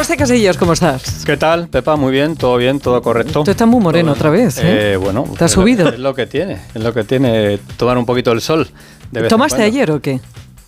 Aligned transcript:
José 0.00 0.16
Casillas, 0.16 0.56
¿cómo 0.56 0.72
estás? 0.72 1.24
¿Qué 1.26 1.36
tal, 1.36 1.68
Pepa? 1.68 1.94
Muy 1.96 2.10
bien, 2.10 2.34
todo 2.34 2.56
bien, 2.56 2.80
todo 2.80 3.02
correcto. 3.02 3.44
Tú 3.44 3.50
estás 3.50 3.68
muy 3.68 3.80
moreno 3.80 4.12
otra 4.12 4.30
vez. 4.30 4.56
¿eh? 4.58 4.92
Eh, 4.92 4.96
bueno, 4.96 5.24
¿Te 5.36 5.44
has 5.44 5.50
es 5.50 5.56
lo- 5.58 5.62
subido? 5.62 5.88
Es 5.90 5.98
lo 5.98 6.14
que 6.14 6.26
tiene, 6.26 6.54
es 6.74 6.82
lo 6.82 6.94
que 6.94 7.04
tiene 7.04 7.58
tomar 7.76 7.98
un 7.98 8.06
poquito 8.06 8.32
el 8.32 8.40
sol. 8.40 8.66
de 9.12 9.20
vez 9.20 9.24
en 9.24 9.28
¿Tomaste 9.28 9.62
ayer 9.62 9.90
o 9.90 10.00
qué? 10.00 10.18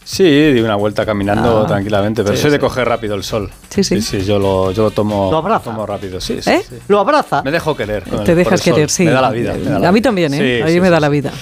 Sí, 0.04 0.24
di 0.24 0.60
una 0.60 0.74
vuelta 0.76 1.06
caminando 1.06 1.62
Ah, 1.62 1.66
tranquilamente, 1.66 2.22
pero 2.22 2.36
sí, 2.36 2.42
soy 2.42 2.50
de 2.50 2.58
sí. 2.58 2.60
coger 2.60 2.86
rápido 2.86 3.14
el 3.14 3.22
sol. 3.24 3.50
Sí, 3.70 3.82
sí. 3.82 4.02
Sí, 4.02 4.22
yo 4.22 4.38
lo, 4.38 4.70
yo 4.72 4.82
lo 4.84 4.90
tomo, 4.90 5.30
¿Lo 5.30 5.38
abraza? 5.38 5.64
tomo 5.64 5.86
rápido. 5.86 6.20
Sí, 6.20 6.42
sí, 6.42 6.50
¿Eh? 6.50 6.62
sí. 6.68 6.76
Lo 6.88 7.00
abraza. 7.00 7.42
Me 7.42 7.50
dejo 7.52 7.74
querer. 7.74 8.02
con 8.04 8.24
Te 8.24 8.32
el- 8.32 8.36
dejas 8.38 8.60
querer, 8.60 8.90
sí. 8.90 9.04
Me 9.06 9.12
da 9.12 9.22
la 9.22 9.30
vida. 9.30 9.54
me 9.54 9.60
da 9.64 9.78
la 9.78 9.88
a 9.88 9.92
mí 9.92 10.00
vida. 10.00 10.08
también, 10.08 10.34
¿eh? 10.34 10.36
Sí, 10.58 10.62
a 10.62 10.66
mí 10.66 10.72
sí, 10.72 10.80
me 10.80 10.88
sí, 10.88 10.90
da 10.90 10.96
sí. 10.98 11.00
la 11.00 11.08
vida. 11.08 11.32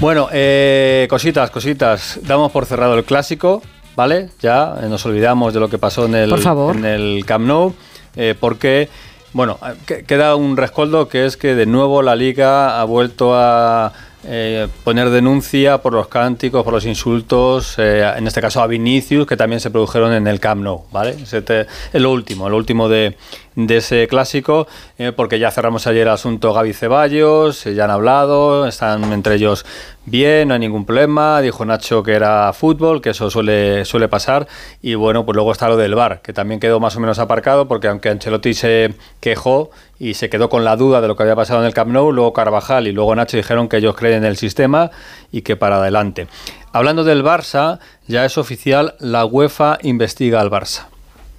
Bueno, 0.00 0.28
eh, 0.30 1.06
cositas, 1.08 1.50
cositas. 1.50 2.18
Damos 2.22 2.52
por 2.52 2.66
cerrado 2.66 2.94
el 2.98 3.04
clásico, 3.04 3.62
¿vale? 4.00 4.30
Ya 4.40 4.76
eh, 4.82 4.86
nos 4.88 5.04
olvidamos 5.04 5.52
de 5.52 5.60
lo 5.60 5.68
que 5.68 5.76
pasó 5.76 6.06
en 6.06 6.14
el, 6.14 6.30
Por 6.30 6.40
favor. 6.40 6.74
En 6.74 6.86
el 6.86 7.22
Camp 7.26 7.44
Nou, 7.46 7.74
eh, 8.16 8.34
porque, 8.38 8.88
bueno, 9.34 9.58
eh, 9.62 9.74
que- 9.84 10.04
queda 10.04 10.36
un 10.36 10.56
rescoldo 10.56 11.06
que 11.06 11.26
es 11.26 11.36
que 11.36 11.54
de 11.54 11.66
nuevo 11.66 12.00
la 12.00 12.16
Liga 12.16 12.80
ha 12.80 12.84
vuelto 12.84 13.34
a 13.34 13.92
eh, 14.24 14.68
poner 14.84 15.10
denuncia 15.10 15.78
por 15.78 15.92
los 15.94 16.08
cánticos, 16.08 16.62
por 16.62 16.72
los 16.74 16.84
insultos, 16.84 17.74
eh, 17.78 18.04
en 18.16 18.26
este 18.26 18.40
caso 18.40 18.60
a 18.62 18.66
Vinicius, 18.66 19.26
que 19.26 19.36
también 19.36 19.60
se 19.60 19.70
produjeron 19.70 20.12
en 20.12 20.26
el 20.26 20.40
Camp 20.40 20.62
Nou, 20.62 20.82
¿vale? 20.92 21.14
Te- 21.14 21.60
es 21.92 22.00
lo 22.02 22.10
último, 22.12 22.48
lo 22.48 22.56
último 22.56 22.88
de, 22.88 23.16
ese 23.56 24.06
clásico, 24.08 24.66
eh, 24.98 25.12
porque 25.14 25.38
ya 25.38 25.50
cerramos 25.50 25.86
ayer 25.86 26.02
el 26.02 26.12
asunto 26.12 26.52
Gaby 26.54 26.72
Ceballos, 26.72 27.64
ya 27.64 27.84
han 27.84 27.90
hablado, 27.90 28.66
están 28.66 29.12
entre 29.12 29.34
ellos 29.36 29.66
bien, 30.06 30.48
no 30.48 30.54
hay 30.54 30.60
ningún 30.60 30.86
problema, 30.86 31.40
dijo 31.42 31.64
Nacho 31.64 32.02
que 32.02 32.12
era 32.12 32.52
fútbol, 32.52 33.02
que 33.02 33.10
eso 33.10 33.30
suele, 33.30 33.84
suele 33.84 34.08
pasar, 34.08 34.46
y 34.80 34.94
bueno, 34.94 35.24
pues 35.26 35.34
luego 35.36 35.52
está 35.52 35.68
lo 35.68 35.76
del 35.76 35.94
VAR, 35.94 36.20
que 36.22 36.32
también 36.32 36.58
quedó 36.60 36.80
más 36.80 36.96
o 36.96 37.00
menos 37.00 37.18
aparcado, 37.18 37.68
porque 37.68 37.88
aunque 37.88 38.08
Ancelotti 38.08 38.54
se 38.54 38.94
quejó 39.20 39.70
y 40.00 40.14
se 40.14 40.28
quedó 40.30 40.48
con 40.48 40.64
la 40.64 40.74
duda 40.76 41.00
de 41.00 41.06
lo 41.08 41.14
que 41.14 41.22
había 41.22 41.36
pasado 41.36 41.60
en 41.60 41.66
el 41.66 41.74
Camp 41.74 41.92
Nou, 41.92 42.10
luego 42.10 42.32
Carvajal 42.32 42.88
y 42.88 42.92
luego 42.92 43.14
Nacho 43.14 43.36
dijeron 43.36 43.68
que 43.68 43.76
ellos 43.76 43.94
creen 43.94 44.16
en 44.18 44.24
el 44.24 44.36
sistema 44.38 44.90
y 45.30 45.42
que 45.42 45.54
para 45.56 45.76
adelante. 45.76 46.26
Hablando 46.72 47.04
del 47.04 47.22
Barça, 47.22 47.78
ya 48.08 48.24
es 48.24 48.38
oficial, 48.38 48.94
la 48.98 49.24
UEFA 49.26 49.78
investiga 49.82 50.40
al 50.40 50.50
Barça. 50.50 50.86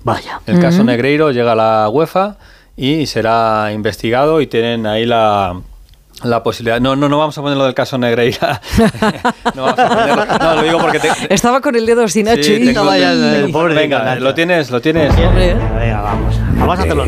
Vaya. 0.03 0.39
El 0.47 0.59
caso 0.59 0.83
Negreiro 0.83 1.31
llega 1.31 1.51
a 1.53 1.55
la 1.55 1.89
UEFA 1.89 2.35
y 2.77 3.05
será 3.07 3.71
investigado 3.73 4.41
y 4.41 4.47
tienen 4.47 4.85
ahí 4.87 5.05
la, 5.05 5.59
la 6.23 6.43
posibilidad. 6.43 6.79
No, 6.79 6.95
no, 6.95 7.07
no 7.09 7.17
vamos 7.19 7.37
a 7.37 7.41
poner 7.41 7.57
lo 7.57 7.65
del 7.65 7.73
caso 7.73 7.97
Negreira. 7.97 8.61
no, 9.55 9.63
vamos 9.63 9.79
a 9.79 9.89
ponerlo. 9.89 10.25
No, 10.39 10.55
lo 10.55 10.63
digo 10.63 10.79
porque 10.79 10.99
te, 10.99 11.09
Estaba 11.33 11.61
con 11.61 11.75
el 11.75 11.85
dedo 11.85 12.07
sin 12.07 12.25
Sí, 12.27 12.31
Nacho 12.35 12.51
y 12.53 12.65
tengo- 12.65 12.85
vaya, 12.85 13.11
tengo- 13.11 13.45
el 13.47 13.51
pobre 13.51 13.73
Venga, 13.75 14.15
lo 14.15 14.33
tienes, 14.33 14.69
lo 14.71 14.81
tienes. 14.81 15.15
Venga, 15.15 16.01
vamos. 16.01 16.35
Vamos 16.57 16.79
a 16.79 16.81
hacerlo 16.81 17.05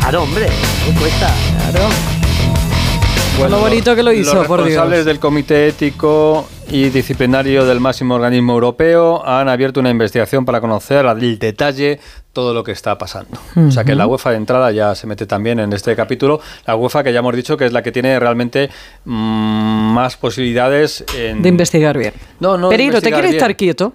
Claro, 0.00 0.22
hombre. 0.22 0.46
¿Qué 0.86 0.92
cuesta? 0.98 1.34
Claro. 1.70 1.88
Bueno, 3.36 3.56
lo 3.56 3.62
bonito 3.62 3.96
que 3.96 4.02
lo 4.02 4.12
hizo, 4.12 4.34
los 4.34 4.46
por 4.46 4.58
Dios. 4.60 4.68
responsables 4.70 5.04
del 5.04 5.18
Comité 5.18 5.68
Ético 5.68 6.48
y 6.70 6.88
Disciplinario 6.90 7.64
del 7.64 7.80
máximo 7.80 8.14
organismo 8.14 8.52
europeo 8.52 9.26
han 9.26 9.48
abierto 9.48 9.80
una 9.80 9.90
investigación 9.90 10.44
para 10.44 10.60
conocer 10.60 11.06
al 11.06 11.38
detalle 11.38 11.98
todo 12.32 12.54
lo 12.54 12.62
que 12.62 12.72
está 12.72 12.96
pasando. 12.96 13.38
O 13.56 13.70
sea 13.72 13.82
que 13.84 13.94
la 13.96 14.06
UEFA 14.06 14.30
de 14.30 14.36
entrada 14.36 14.70
ya 14.70 14.94
se 14.94 15.06
mete 15.08 15.26
también 15.26 15.58
en 15.58 15.72
este 15.72 15.96
capítulo. 15.96 16.40
La 16.66 16.76
UEFA 16.76 17.02
que 17.02 17.12
ya 17.12 17.18
hemos 17.20 17.34
dicho 17.34 17.56
que 17.56 17.66
es 17.66 17.72
la 17.72 17.82
que 17.82 17.90
tiene 17.90 18.18
realmente 18.20 18.70
mm, 19.04 19.92
más 19.94 20.16
posibilidades 20.16 21.04
en... 21.16 21.42
De 21.42 21.48
investigar 21.48 21.98
bien. 21.98 22.14
No, 22.38 22.56
no 22.56 22.68
¿te 22.68 22.76
quieres 22.76 23.02
bien. 23.02 23.24
estar 23.34 23.56
quieto? 23.56 23.94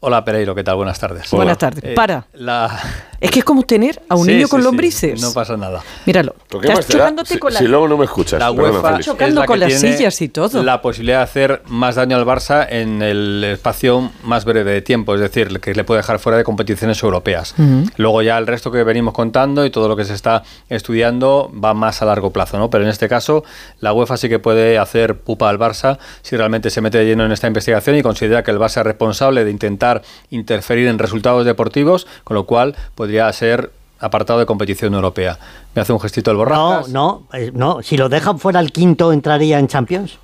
Hola 0.00 0.24
Pereiro, 0.24 0.54
¿qué 0.54 0.62
tal? 0.62 0.76
Buenas 0.76 0.98
tardes. 0.98 1.30
Buenas 1.30 1.58
tardes. 1.58 1.82
Eh, 1.82 1.94
Para. 1.94 2.26
la- 2.34 2.78
Es 3.20 3.30
que 3.30 3.38
es 3.40 3.44
como 3.44 3.62
tener 3.62 4.02
a 4.08 4.14
un 4.14 4.26
Sí, 4.26 4.32
niño 4.32 4.46
sí, 4.46 4.50
con 4.50 4.60
sí, 4.60 4.64
lombrices. 4.64 5.20
no 5.22 5.32
pasa 5.32 5.56
nada. 5.56 5.82
Míralo. 6.04 6.34
¿Por 6.48 6.60
qué 6.60 6.68
Estás 6.68 6.88
chocándote 6.88 7.34
si, 7.34 7.38
con 7.38 7.52
la... 7.52 7.58
si 7.60 7.66
luego 7.66 7.88
no 7.88 7.96
me 7.96 8.04
escuchas. 8.04 8.38
La 8.40 8.50
UEFA. 8.50 9.00
Chocando 9.00 9.40
es 9.40 9.40
la 9.42 9.46
con 9.46 9.60
las 9.60 9.68
tiene 9.80 9.96
sillas 9.96 10.20
y 10.22 10.28
todo. 10.28 10.62
La 10.62 10.82
posibilidad 10.82 11.18
de 11.18 11.24
hacer 11.24 11.62
más 11.68 11.94
daño 11.94 12.16
al 12.16 12.24
Barça 12.26 12.66
en 12.68 13.02
el 13.02 13.42
espacio 13.44 14.10
más 14.24 14.44
breve 14.44 14.70
de 14.72 14.82
tiempo, 14.82 15.14
es 15.14 15.20
decir, 15.20 15.60
que 15.60 15.74
le 15.74 15.84
puede 15.84 16.00
dejar 16.00 16.18
fuera 16.18 16.36
de 16.38 16.44
competiciones 16.44 17.02
europeas. 17.02 17.54
Luego 17.96 18.22
ya 18.22 18.36
el 18.38 18.46
resto 18.46 18.70
que 18.70 18.82
venimos 18.84 19.14
contando 19.14 19.64
y 19.64 19.70
todo 19.70 19.88
lo 19.88 19.96
que 19.96 20.04
se 20.04 20.14
está 20.14 20.42
estudiando 20.68 21.50
va 21.52 21.74
más 21.74 22.02
a 22.02 22.04
largo 22.04 22.30
plazo, 22.32 22.58
¿no? 22.58 22.70
Pero 22.70 22.84
en 22.84 22.90
este 22.90 23.08
caso 23.08 23.44
la 23.80 23.92
UEFA 23.92 24.16
sí 24.16 24.28
que 24.28 24.38
puede 24.38 24.78
hacer 24.78 25.18
pupa 25.18 25.48
al 25.48 25.58
Barça 25.58 25.98
si 26.22 26.36
realmente 26.36 26.70
se 26.70 26.80
mete 26.80 26.98
de 26.98 27.06
lleno 27.06 27.24
en 27.24 27.32
esta 27.32 27.46
investigación 27.46 27.96
y 27.96 28.02
considera 28.02 28.42
que 28.42 28.50
el 28.50 28.58
Barça 28.58 28.78
es 28.80 28.84
responsable 28.86 29.44
de 29.44 29.50
intentar 29.50 30.02
interferir 30.30 30.88
en 30.88 30.98
resultados 30.98 31.44
deportivos, 31.46 32.06
con 32.24 32.34
lo 32.34 32.44
cual 32.46 32.76
podría 33.06 33.32
ser 33.32 33.70
apartado 34.00 34.40
de 34.40 34.46
competición 34.46 34.92
europea. 34.94 35.38
Me 35.76 35.80
hace 35.82 35.92
un 35.92 36.00
gestito 36.00 36.32
el 36.32 36.36
No, 36.36 36.44
borrachas. 36.44 36.88
no, 36.88 37.26
eh, 37.32 37.52
no. 37.54 37.80
Si 37.82 37.96
lo 37.96 38.08
dejan 38.08 38.40
fuera 38.40 38.58
el 38.58 38.72
quinto, 38.72 39.12
¿entraría 39.12 39.60
en 39.60 39.68
Champions? 39.68 40.18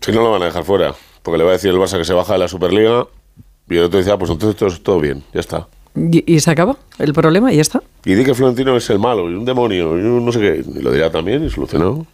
Si 0.00 0.12
no 0.12 0.22
lo 0.22 0.30
van 0.30 0.42
a 0.42 0.44
dejar 0.46 0.62
fuera, 0.64 0.94
porque 1.24 1.36
le 1.38 1.42
va 1.44 1.50
a 1.50 1.52
decir 1.54 1.70
el 1.70 1.78
Barça 1.78 1.98
que 1.98 2.04
se 2.04 2.12
baja 2.14 2.34
de 2.34 2.38
la 2.38 2.48
Superliga 2.48 3.06
y 3.68 3.76
el 3.76 3.84
otro 3.84 3.98
dice, 3.98 4.12
ah, 4.12 4.16
pues 4.18 4.30
entonces 4.30 4.56
todo, 4.56 4.70
todo 4.80 5.00
bien, 5.00 5.24
ya 5.34 5.40
está. 5.40 5.66
¿Y, 5.96 6.32
y 6.32 6.38
se 6.38 6.50
acaba 6.50 6.76
el 7.00 7.12
problema 7.12 7.52
y 7.52 7.56
ya 7.56 7.62
está? 7.62 7.82
Y 8.04 8.14
di 8.14 8.24
que 8.24 8.34
Florentino 8.34 8.76
es 8.76 8.88
el 8.90 9.00
malo 9.00 9.28
y 9.28 9.34
un 9.34 9.44
demonio 9.44 9.98
y 9.98 10.02
un 10.02 10.24
no 10.24 10.30
sé 10.30 10.38
qué. 10.38 10.64
Y 10.78 10.80
lo 10.80 10.92
dirá 10.92 11.10
también 11.10 11.42
y 11.44 11.50
solucionado. 11.50 12.06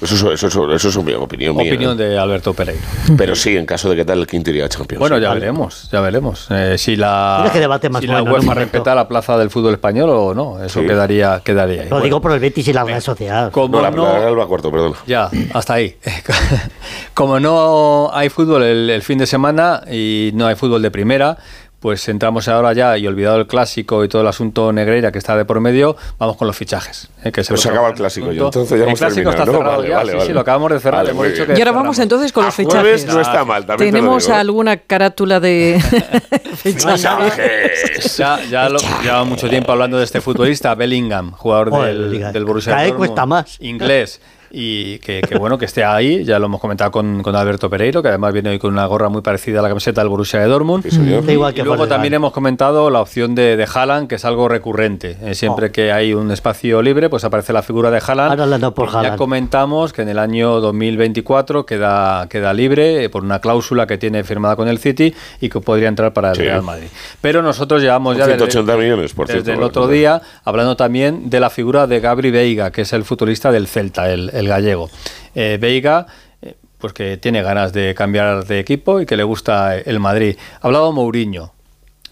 Eso, 0.00 0.32
es- 0.32 0.42
eso, 0.42 0.72
es- 0.72 0.84
eso 0.84 0.88
es 1.00 1.04
mi 1.04 1.12
opinión 1.12 1.54
mía. 1.56 1.70
Opinión 1.72 2.00
¿eh? 2.00 2.04
de 2.04 2.18
Alberto 2.18 2.54
Pereiro. 2.54 2.80
Pero 3.18 3.34
sí, 3.34 3.56
en 3.56 3.66
caso 3.66 3.90
de 3.90 3.96
que 3.96 4.04
tal 4.04 4.18
el 4.20 4.26
quinto 4.26 4.50
iría 4.50 4.64
a 4.64 4.68
Champions. 4.68 4.98
Bueno, 5.00 5.18
ya 5.18 5.34
veremos, 5.34 5.88
ya 5.92 6.00
veremos. 6.00 6.46
Eh, 6.50 6.76
si 6.78 6.96
la, 6.96 7.50
debate 7.54 7.90
más 7.90 8.00
si 8.00 8.06
bueno, 8.06 8.24
la 8.24 8.32
UEFA 8.32 8.54
respeta 8.54 8.94
la 8.94 9.06
plaza 9.08 9.36
del 9.36 9.50
fútbol 9.50 9.74
español 9.74 10.08
o 10.10 10.32
no, 10.34 10.62
eso 10.64 10.80
Sí. 10.80 10.86
quedaría, 10.86 11.42
quedaría 11.44 11.82
ahí. 11.82 11.88
Lo 11.88 11.96
Bueno, 11.96 12.04
digo 12.04 12.20
por 12.22 12.32
el 12.32 12.40
Betis 12.40 12.66
y 12.68 12.72
la 12.72 12.84
Real 12.84 13.02
Sociedad. 13.02 13.50
como 13.52 13.76
No, 13.76 13.82
la, 13.82 13.90
no- 13.90 14.04
la 14.04 14.18
Real 14.20 14.38
va 14.38 14.46
cuarto, 14.46 14.70
perdón. 14.70 14.94
ya, 15.06 15.28
hasta 15.52 15.74
ahí. 15.74 15.96
Como 17.14 17.38
no 17.40 18.10
hay 18.12 18.28
fútbol 18.30 18.62
el, 18.62 18.88
el 18.90 19.02
fin 19.02 19.18
de 19.18 19.26
semana 19.26 19.82
y 19.90 20.30
no 20.34 20.46
hay 20.46 20.54
fútbol 20.54 20.80
de 20.82 20.90
primera, 20.90 21.36
pues 21.80 22.06
entramos 22.10 22.46
ahora 22.46 22.72
ya 22.74 22.96
y 22.98 23.06
olvidado 23.06 23.38
el 23.38 23.46
clásico 23.46 24.04
y 24.04 24.08
todo 24.08 24.22
el 24.22 24.28
asunto 24.28 24.70
Negreira 24.72 25.10
que 25.10 25.18
está 25.18 25.34
de 25.36 25.44
por 25.46 25.60
medio, 25.60 25.96
vamos 26.18 26.36
con 26.36 26.46
los 26.46 26.54
fichajes. 26.56 27.08
eh, 27.24 27.32
que 27.32 27.42
Pues 27.42 27.46
se 27.46 27.54
otro 27.54 27.70
acaba 27.70 27.88
el 27.88 27.94
clásico 27.94 28.30
ya, 28.32 28.42
entonces 28.44 28.70
ya 28.70 28.76
el 28.76 28.82
hemos 28.82 28.98
clásico 28.98 29.30
está 29.30 29.44
terminado, 29.44 29.52
¿no? 29.52 29.58
cerrado 29.58 29.76
Vale, 29.82 29.88
ya, 29.88 29.96
vale, 29.96 30.10
sí, 30.10 30.16
vale. 30.18 30.26
sí, 30.28 30.32
lo 30.34 30.40
acabamos 30.40 30.70
de 30.72 30.80
cerrar. 30.80 31.00
Vale, 31.00 31.10
hemos 31.10 31.22
muy 31.24 31.32
dicho 31.32 31.44
bien. 31.46 31.54
que 31.54 31.58
Y 31.58 31.62
ahora 31.62 31.70
cerramos. 31.70 31.82
vamos 31.84 31.98
entonces 31.98 32.32
con 32.32 32.42
A 32.42 32.46
los 32.46 32.54
jueves 32.54 33.00
fichajes. 33.02 33.14
no 33.14 33.20
está 33.22 33.44
mal, 33.44 33.64
también 33.66 33.92
¿Tenemos 33.94 34.24
digo. 34.26 34.36
alguna 34.36 34.76
carátula 34.76 35.40
de 35.40 35.80
fichajes? 36.56 38.16
Ya, 38.16 38.40
ya 38.50 38.68
lo, 38.68 38.78
lleva 39.02 39.24
mucho 39.24 39.48
tiempo 39.48 39.72
hablando 39.72 39.98
de 39.98 40.04
este 40.04 40.20
futbolista, 40.20 40.74
Bellingham, 40.74 41.32
jugador 41.32 41.70
Joder, 41.70 41.96
del, 41.96 42.32
del 42.32 42.44
Borussia 42.44 42.72
Cada 42.72 42.82
vez 42.82 42.90
Dortmund, 42.92 43.08
cuesta 43.10 43.26
más. 43.26 43.56
inglés. 43.60 44.20
Y 44.52 44.98
que, 44.98 45.20
que 45.20 45.38
bueno 45.38 45.58
que 45.58 45.64
esté 45.64 45.84
ahí, 45.84 46.24
ya 46.24 46.38
lo 46.38 46.46
hemos 46.46 46.60
comentado 46.60 46.90
con, 46.90 47.22
con 47.22 47.36
Alberto 47.36 47.70
Pereiro, 47.70 48.02
que 48.02 48.08
además 48.08 48.32
viene 48.32 48.50
hoy 48.50 48.58
con 48.58 48.72
una 48.72 48.84
gorra 48.86 49.08
muy 49.08 49.22
parecida 49.22 49.60
a 49.60 49.62
la 49.62 49.68
camiseta 49.68 50.00
del 50.00 50.08
Borussia 50.08 50.40
de 50.40 50.46
Dortmund. 50.46 50.84
Sí, 50.88 51.00
igual 51.32 51.54
Y 51.56 51.62
luego 51.62 51.86
también 51.86 52.14
hemos 52.14 52.32
comentado 52.32 52.90
la 52.90 53.00
opción 53.00 53.34
de, 53.34 53.56
de 53.56 53.68
Haaland, 53.72 54.08
que 54.08 54.16
es 54.16 54.24
algo 54.24 54.48
recurrente. 54.48 55.16
Eh, 55.22 55.34
siempre 55.34 55.68
Oh. 55.68 55.72
que 55.72 55.92
hay 55.92 56.14
un 56.14 56.30
espacio 56.32 56.82
libre, 56.82 57.08
pues 57.08 57.22
aparece 57.24 57.52
la 57.52 57.62
figura 57.62 57.90
de 57.90 58.00
Haaland. 58.04 58.40
Ahora 58.40 58.70
por 58.72 58.90
Ya 58.90 58.98
Haaland. 58.98 59.18
comentamos 59.18 59.92
que 59.92 60.02
en 60.02 60.08
el 60.08 60.18
año 60.18 60.60
2024 60.60 61.64
queda, 61.66 62.26
queda 62.28 62.52
libre 62.52 63.04
eh, 63.04 63.08
por 63.10 63.22
una 63.24 63.38
cláusula 63.40 63.86
que 63.86 63.98
tiene 63.98 64.24
firmada 64.24 64.56
con 64.56 64.68
el 64.68 64.78
City 64.78 65.14
y 65.40 65.48
que 65.48 65.60
podría 65.60 65.88
entrar 65.88 66.12
para 66.12 66.30
el 66.30 66.36
Sí. 66.36 66.42
Real 66.42 66.62
Madrid. 66.62 66.88
Pero 67.20 67.42
nosotros 67.42 67.82
llevamos 67.82 68.16
ya 68.16 68.24
180 68.26 68.76
millones, 68.76 69.12
por 69.12 69.26
desde 69.26 69.42
cierto, 69.42 69.60
el 69.60 69.64
otro 69.66 69.86
día 69.88 70.20
hablando 70.44 70.76
también 70.76 71.30
de 71.30 71.40
la 71.40 71.50
figura 71.50 71.86
de 71.86 72.00
Gabri 72.00 72.30
Veiga, 72.30 72.70
que 72.70 72.82
es 72.82 72.92
el 72.92 73.04
futbolista 73.04 73.52
del 73.52 73.66
Celta, 73.66 74.10
el, 74.10 74.30
el 74.40 74.48
gallego. 74.48 74.90
Eh, 75.34 75.58
Veiga, 75.60 76.06
eh, 76.42 76.56
pues 76.78 76.92
que 76.92 77.16
tiene 77.16 77.42
ganas 77.42 77.72
de 77.72 77.94
cambiar 77.94 78.44
de 78.44 78.58
equipo 78.58 79.00
y 79.00 79.06
que 79.06 79.16
le 79.16 79.22
gusta 79.22 79.76
el 79.76 80.00
Madrid. 80.00 80.36
Ha 80.60 80.66
hablado 80.66 80.90
Mourinho. 80.92 81.52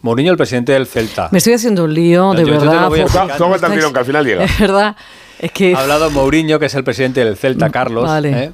Mourinho, 0.02 0.30
el 0.30 0.36
presidente 0.38 0.72
del 0.72 0.86
Celta. 0.86 1.28
Me 1.32 1.38
estoy 1.38 1.54
haciendo 1.54 1.84
un 1.84 1.92
lío, 1.94 2.32
de 2.32 2.42
Yo- 2.42 2.46
yo 2.46 2.58
te 2.60 2.66
verdad. 2.66 2.82
lo 2.82 2.88
voy 2.90 3.00
a 3.00 3.04
Uf, 3.04 3.10
explicar. 3.14 3.36
Tú 3.36 3.44
aguanta 3.44 3.66
el 3.66 3.72
tirón, 3.72 3.92
que 3.92 3.98
al 3.98 4.04
final 4.04 4.24
llega. 4.24 4.44
Es 4.44 4.58
verdad. 4.60 4.96
Es 5.40 5.50
que 5.52 5.74
Ha 5.74 5.80
hablado 5.80 6.10
Mourinho, 6.10 6.58
que 6.60 6.66
es 6.66 6.74
el 6.74 6.84
presidente 6.84 7.24
del 7.24 7.36
Celta, 7.36 7.70
Carlos, 7.70 8.04
Vale. 8.04 8.44
¿eh? 8.44 8.52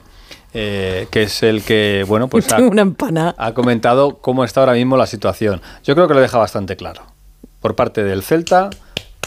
Eh, 0.57 1.07
que 1.11 1.25
es 1.25 1.43
el 1.43 1.63
que, 1.63 2.05
bueno, 2.07 2.29
pues 2.29 2.51
ha, 2.53 2.59
una 2.59 2.95
ha 3.37 3.53
comentado 3.55 4.19
cómo 4.19 4.45
está 4.45 4.61
ahora 4.61 4.75
mismo 4.75 4.97
la 4.97 5.07
situación. 5.07 5.61
Yo 5.83 5.95
creo 5.95 6.07
que 6.09 6.15
lo 6.15 6.21
deja 6.21 6.39
bastante 6.39 6.77
claro, 6.77 7.03
por 7.61 7.75
parte 7.75 8.05
del 8.05 8.23
Celta 8.23 8.71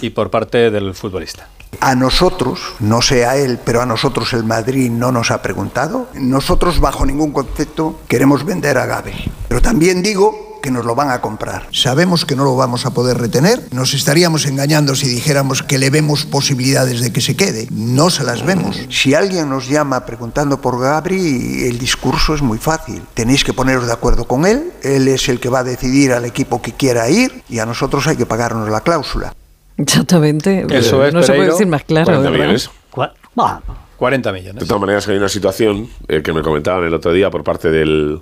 y 0.01 0.11
por 0.11 0.31
parte 0.31 0.71
del 0.71 0.93
futbolista. 0.93 1.47
A 1.79 1.95
nosotros, 1.95 2.59
no 2.79 3.01
sé 3.01 3.25
a 3.25 3.37
él, 3.37 3.59
pero 3.63 3.81
a 3.81 3.85
nosotros 3.85 4.33
el 4.33 4.43
Madrid 4.43 4.89
no 4.89 5.11
nos 5.11 5.31
ha 5.31 5.41
preguntado. 5.41 6.07
Nosotros 6.15 6.79
bajo 6.79 7.05
ningún 7.05 7.31
concepto 7.31 7.99
queremos 8.07 8.45
vender 8.45 8.77
a 8.77 8.85
Gaby. 8.85 9.31
Pero 9.47 9.61
también 9.61 10.01
digo 10.01 10.47
que 10.61 10.71
nos 10.71 10.85
lo 10.85 10.95
van 10.95 11.11
a 11.11 11.21
comprar. 11.21 11.67
Sabemos 11.71 12.25
que 12.25 12.35
no 12.35 12.43
lo 12.43 12.55
vamos 12.55 12.85
a 12.85 12.91
poder 12.91 13.17
retener. 13.17 13.67
Nos 13.71 13.93
estaríamos 13.93 14.45
engañando 14.45 14.95
si 14.95 15.07
dijéramos 15.07 15.63
que 15.63 15.77
le 15.77 15.89
vemos 15.89 16.25
posibilidades 16.25 16.99
de 17.01 17.13
que 17.13 17.21
se 17.21 17.35
quede. 17.35 17.67
No 17.71 18.09
se 18.09 18.23
las 18.23 18.45
vemos. 18.45 18.77
Si 18.89 19.13
alguien 19.13 19.49
nos 19.49 19.67
llama 19.67 20.05
preguntando 20.05 20.59
por 20.59 20.79
Gabri, 20.79 21.67
el 21.67 21.79
discurso 21.79 22.33
es 22.33 22.41
muy 22.41 22.57
fácil. 22.57 23.03
Tenéis 23.13 23.43
que 23.43 23.53
poneros 23.53 23.85
de 23.85 23.93
acuerdo 23.93 24.25
con 24.25 24.45
él. 24.45 24.73
Él 24.81 25.07
es 25.07 25.29
el 25.29 25.39
que 25.39 25.49
va 25.49 25.59
a 25.59 25.63
decidir 25.63 26.11
al 26.11 26.25
equipo 26.25 26.61
que 26.61 26.73
quiera 26.73 27.09
ir 27.09 27.43
y 27.49 27.59
a 27.59 27.65
nosotros 27.65 28.07
hay 28.07 28.17
que 28.17 28.25
pagarnos 28.25 28.69
la 28.69 28.81
cláusula. 28.81 29.33
Exactamente. 29.77 30.65
Eso 30.71 31.05
es, 31.05 31.13
no 31.13 31.23
se 31.23 31.33
puede 31.33 31.49
decir 31.51 31.67
más 31.67 31.83
claro. 31.83 32.05
40 32.05 32.29
¿verdad? 32.29 32.43
millones. 32.45 32.69
Cua- 32.91 33.13
Bah, 33.35 33.61
40 33.97 34.31
De 34.31 34.39
millones. 34.39 34.67
todas 34.67 34.81
maneras, 34.81 35.07
hay 35.07 35.17
una 35.17 35.29
situación 35.29 35.87
eh, 36.07 36.21
que 36.23 36.33
me 36.33 36.41
comentaban 36.41 36.83
el 36.85 36.93
otro 36.93 37.11
día 37.13 37.29
por 37.29 37.43
parte 37.43 37.69
del, 37.69 38.21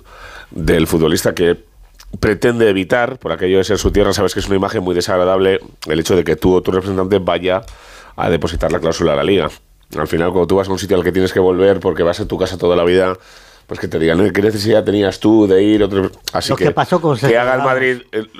del 0.50 0.86
futbolista 0.86 1.34
que 1.34 1.64
pretende 2.20 2.68
evitar, 2.68 3.18
por 3.18 3.32
aquello 3.32 3.58
de 3.58 3.64
ser 3.64 3.78
su 3.78 3.90
tierra, 3.90 4.12
sabes 4.12 4.32
que 4.34 4.40
es 4.40 4.46
una 4.46 4.56
imagen 4.56 4.82
muy 4.82 4.94
desagradable 4.94 5.60
el 5.88 6.00
hecho 6.00 6.14
de 6.16 6.24
que 6.24 6.36
tú 6.36 6.54
o 6.54 6.62
tu 6.62 6.70
representante 6.70 7.18
vaya 7.18 7.62
a 8.16 8.30
depositar 8.30 8.70
la 8.72 8.78
cláusula 8.78 9.12
a 9.14 9.16
la 9.16 9.24
liga. 9.24 9.50
Al 9.98 10.06
final, 10.08 10.30
cuando 10.30 10.46
tú 10.46 10.56
vas 10.56 10.68
a 10.68 10.72
un 10.72 10.78
sitio 10.78 10.96
al 10.96 11.02
que 11.04 11.12
tienes 11.12 11.32
que 11.32 11.40
volver 11.40 11.80
porque 11.80 12.02
vas 12.02 12.20
a 12.20 12.26
tu 12.28 12.38
casa 12.38 12.58
toda 12.58 12.76
la 12.76 12.84
vida, 12.84 13.16
pues 13.66 13.80
que 13.80 13.88
te 13.88 13.98
digan, 13.98 14.20
"Eh, 14.24 14.30
¿qué 14.32 14.42
necesidad 14.42 14.84
tenías 14.84 15.18
tú 15.18 15.46
de 15.46 15.62
ir? 15.62 15.82
Otro... 15.82 16.10
Así 16.32 16.50
Lo 16.50 16.56
que 16.56 16.70
pasó 16.70 17.00
con 17.00 17.16
que 17.18 17.36
haga 17.36 17.54
el. 17.56 17.62
Madrid 17.62 17.96
el- 18.12 18.30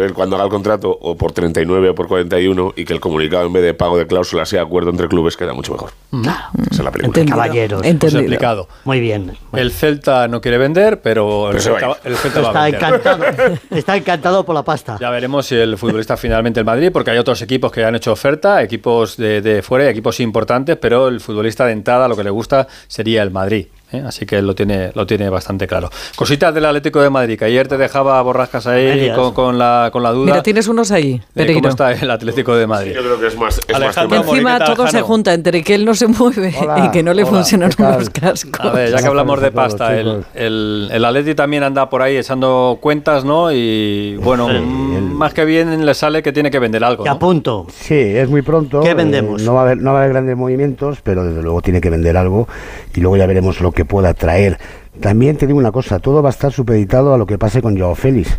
el- 0.00 0.12
cuando 0.14 0.36
haga 0.36 0.44
el 0.46 0.50
contrato 0.50 0.90
o 0.90 1.16
por 1.16 1.32
39 1.32 1.90
o 1.90 1.94
por 1.94 2.08
41 2.08 2.72
y 2.76 2.84
que 2.84 2.92
el 2.92 3.00
comunicado 3.00 3.46
en 3.46 3.52
vez 3.52 3.62
de 3.62 3.74
pago 3.74 3.96
de 3.98 4.06
cláusula 4.06 4.44
sea 4.44 4.62
acuerdo 4.62 4.90
entre 4.90 5.06
clubes, 5.08 5.36
queda 5.36 5.52
mucho 5.52 5.72
mejor. 5.72 5.90
Esa 6.12 6.50
es 6.70 6.78
la 6.80 6.90
película. 6.90 7.06
Entendido. 7.06 7.36
Caballeros. 7.36 7.78
Pues 7.80 7.90
Entendido. 7.90 8.20
explicado. 8.22 8.68
muy 8.84 9.00
bien. 9.00 9.36
El 9.52 9.70
Celta 9.70 10.26
no 10.28 10.40
quiere 10.40 10.58
vender, 10.58 11.00
pero 11.00 11.50
el 11.50 11.58
Pero 11.58 11.78
Celta, 11.78 11.98
el 12.04 12.16
Celta 12.16 12.40
va 12.40 12.46
a 12.46 12.50
Está 12.50 12.62
vender. 12.64 12.82
encantado, 12.82 13.24
está 13.70 13.96
encantado 13.96 14.44
por 14.44 14.54
la 14.54 14.62
pasta. 14.64 14.96
Ya 15.00 15.10
veremos 15.10 15.46
si 15.46 15.54
el 15.54 15.76
futbolista 15.78 16.16
finalmente 16.16 16.60
el 16.60 16.66
Madrid, 16.66 16.90
porque 16.92 17.10
hay 17.12 17.18
otros 17.18 17.40
equipos 17.42 17.70
que 17.70 17.84
han 17.84 17.94
hecho 17.94 18.12
oferta, 18.12 18.62
equipos 18.62 19.16
de, 19.16 19.40
de 19.42 19.62
fuera 19.62 19.84
y 19.84 19.88
equipos 19.88 20.18
importantes, 20.20 20.76
pero 20.76 21.08
el 21.08 21.20
futbolista 21.20 21.64
de 21.66 21.72
entrada 21.72 22.08
lo 22.08 22.16
que 22.16 22.24
le 22.24 22.30
gusta 22.30 22.66
sería 22.88 23.22
el 23.22 23.30
Madrid. 23.30 23.66
¿Eh? 23.96 24.02
Así 24.06 24.26
que 24.26 24.38
él 24.38 24.46
lo 24.46 24.54
tiene, 24.54 24.90
lo 24.94 25.06
tiene 25.06 25.28
bastante 25.28 25.66
claro. 25.66 25.90
Cositas 26.16 26.54
del 26.54 26.64
Atlético 26.64 27.00
de 27.00 27.10
Madrid, 27.10 27.38
que 27.38 27.44
ayer 27.46 27.68
te 27.68 27.76
dejaba 27.76 28.20
borrascas 28.22 28.66
ahí 28.66 29.10
con, 29.14 29.32
con 29.34 29.58
la, 29.58 29.90
con 29.92 30.02
la 30.02 30.10
duda 30.12 30.26
Mira, 30.26 30.42
tienes 30.42 30.68
unos 30.68 30.90
ahí, 30.90 31.20
cómo 31.34 31.68
está 31.68 31.92
el 31.92 32.10
Atlético 32.10 32.54
de 32.56 32.66
Madrid. 32.66 32.92
Yo 32.94 33.02
creo 33.02 33.20
que 33.20 33.26
es 33.28 33.36
más, 33.36 33.58
es 33.58 33.68
más 33.68 33.76
Alejandro 33.82 34.10
tema- 34.18 34.26
Mori, 34.26 34.38
Encima 34.38 34.58
¿qué 34.58 34.64
tal, 34.64 34.76
todo 34.76 34.86
se 34.86 34.92
Jano? 34.92 35.06
junta 35.06 35.34
entre 35.34 35.62
que 35.62 35.74
él 35.74 35.84
no 35.84 35.94
se 35.94 36.06
mueve 36.06 36.54
Hola, 36.60 36.86
y 36.86 36.90
que 36.90 37.02
no 37.02 37.12
le 37.14 37.22
hola, 37.22 37.30
funcionan 37.32 37.70
unos 37.78 38.10
cascos. 38.10 38.60
A 38.60 38.70
ver, 38.70 38.90
ya 38.90 38.98
que 38.98 39.06
hablamos 39.06 39.40
de 39.40 39.48
a 39.48 39.50
pasta, 39.52 39.98
el, 39.98 40.24
el, 40.34 40.88
el 40.92 41.04
Atleti 41.04 41.34
también 41.34 41.62
anda 41.62 41.88
por 41.88 42.02
ahí 42.02 42.16
echando 42.16 42.78
cuentas, 42.80 43.24
¿no? 43.24 43.50
Y 43.52 44.16
bueno, 44.16 44.48
mm, 44.48 45.12
más 45.14 45.32
que 45.34 45.44
bien 45.44 45.84
le 45.86 45.94
sale 45.94 46.22
que 46.22 46.32
tiene 46.32 46.50
que 46.50 46.58
vender 46.58 46.84
algo. 46.84 47.04
Te 47.04 47.08
¿no? 47.10 47.16
apunto. 47.16 47.66
Sí, 47.72 47.94
es 47.94 48.28
muy 48.28 48.42
pronto. 48.42 48.80
¿Qué 48.80 48.90
eh, 48.90 48.94
vendemos? 48.94 49.42
no, 49.42 49.54
va 49.54 49.60
a 49.60 49.62
haber, 49.64 49.78
no 49.78 49.92
va 49.92 50.00
a 50.00 50.02
haber 50.02 50.12
grandes 50.12 50.36
movimientos, 50.36 50.98
pero 51.02 51.24
desde 51.24 51.42
luego 51.42 51.62
tiene 51.62 51.80
que 51.80 51.90
vender 51.90 52.16
algo 52.16 52.46
y 52.94 53.00
luego 53.00 53.16
ya 53.16 53.26
veremos 53.26 53.60
lo 53.60 53.72
que 53.72 53.84
pueda 53.86 54.14
traer. 54.14 54.58
También 55.00 55.36
te 55.36 55.46
digo 55.46 55.58
una 55.58 55.72
cosa, 55.72 55.98
todo 55.98 56.22
va 56.22 56.30
a 56.30 56.32
estar 56.32 56.52
supeditado 56.52 57.14
a 57.14 57.18
lo 57.18 57.26
que 57.26 57.38
pase 57.38 57.62
con 57.62 57.78
Joao 57.78 57.94
Félix, 57.94 58.38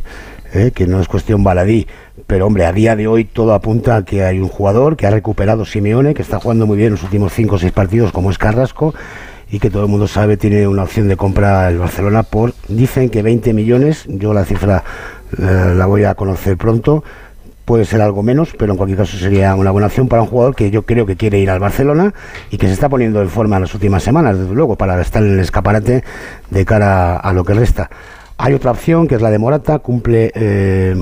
eh, 0.53 0.71
que 0.73 0.87
no 0.87 0.99
es 0.99 1.07
cuestión 1.07 1.43
baladí. 1.43 1.87
Pero 2.25 2.47
hombre, 2.47 2.65
a 2.65 2.73
día 2.73 2.95
de 2.95 3.07
hoy 3.07 3.25
todo 3.25 3.53
apunta 3.53 3.97
a 3.97 4.05
que 4.05 4.23
hay 4.23 4.39
un 4.39 4.49
jugador 4.49 4.97
que 4.97 5.07
ha 5.07 5.11
recuperado 5.11 5.65
Simeone, 5.65 6.13
que 6.13 6.21
está 6.21 6.39
jugando 6.39 6.65
muy 6.65 6.77
bien 6.77 6.91
los 6.91 7.03
últimos 7.03 7.33
5 7.33 7.55
o 7.55 7.59
6 7.59 7.71
partidos, 7.71 8.11
como 8.11 8.31
es 8.31 8.37
Carrasco, 8.37 8.93
y 9.49 9.59
que 9.59 9.69
todo 9.69 9.83
el 9.83 9.89
mundo 9.89 10.07
sabe 10.07 10.35
tiene 10.35 10.67
una 10.67 10.83
opción 10.83 11.07
de 11.07 11.15
compra 11.15 11.69
el 11.69 11.77
Barcelona 11.77 12.23
por, 12.23 12.53
dicen 12.67 13.09
que 13.09 13.21
20 13.21 13.53
millones, 13.53 14.05
yo 14.07 14.33
la 14.33 14.43
cifra 14.45 14.83
eh, 15.37 15.73
la 15.75 15.85
voy 15.85 16.03
a 16.03 16.15
conocer 16.15 16.57
pronto, 16.57 17.03
puede 17.67 17.83
ser 17.83 18.01
algo 18.01 18.23
menos, 18.23 18.55
pero 18.57 18.71
en 18.71 18.77
cualquier 18.77 18.99
caso 18.99 19.17
sería 19.17 19.53
una 19.53 19.71
buena 19.71 19.87
opción 19.87 20.07
para 20.07 20.21
un 20.21 20.29
jugador 20.29 20.55
que 20.55 20.71
yo 20.71 20.83
creo 20.83 21.05
que 21.05 21.17
quiere 21.17 21.37
ir 21.37 21.49
al 21.49 21.59
Barcelona 21.59 22.13
y 22.49 22.57
que 22.57 22.67
se 22.67 22.71
está 22.71 22.87
poniendo 22.87 23.21
en 23.21 23.27
forma 23.27 23.57
en 23.57 23.63
las 23.63 23.73
últimas 23.73 24.03
semanas, 24.03 24.39
desde 24.39 24.55
luego, 24.55 24.77
para 24.77 24.99
estar 25.01 25.21
en 25.21 25.33
el 25.33 25.39
escaparate 25.41 26.01
de 26.49 26.65
cara 26.65 27.17
a 27.17 27.33
lo 27.33 27.43
que 27.43 27.53
resta. 27.53 27.89
Hay 28.37 28.53
otra 28.53 28.71
opción 28.71 29.05
que 29.05 29.15
es 29.15 29.21
la 29.21 29.29
de 29.29 29.37
Morata, 29.37 29.79
cumple 29.79 30.31
eh, 30.33 30.95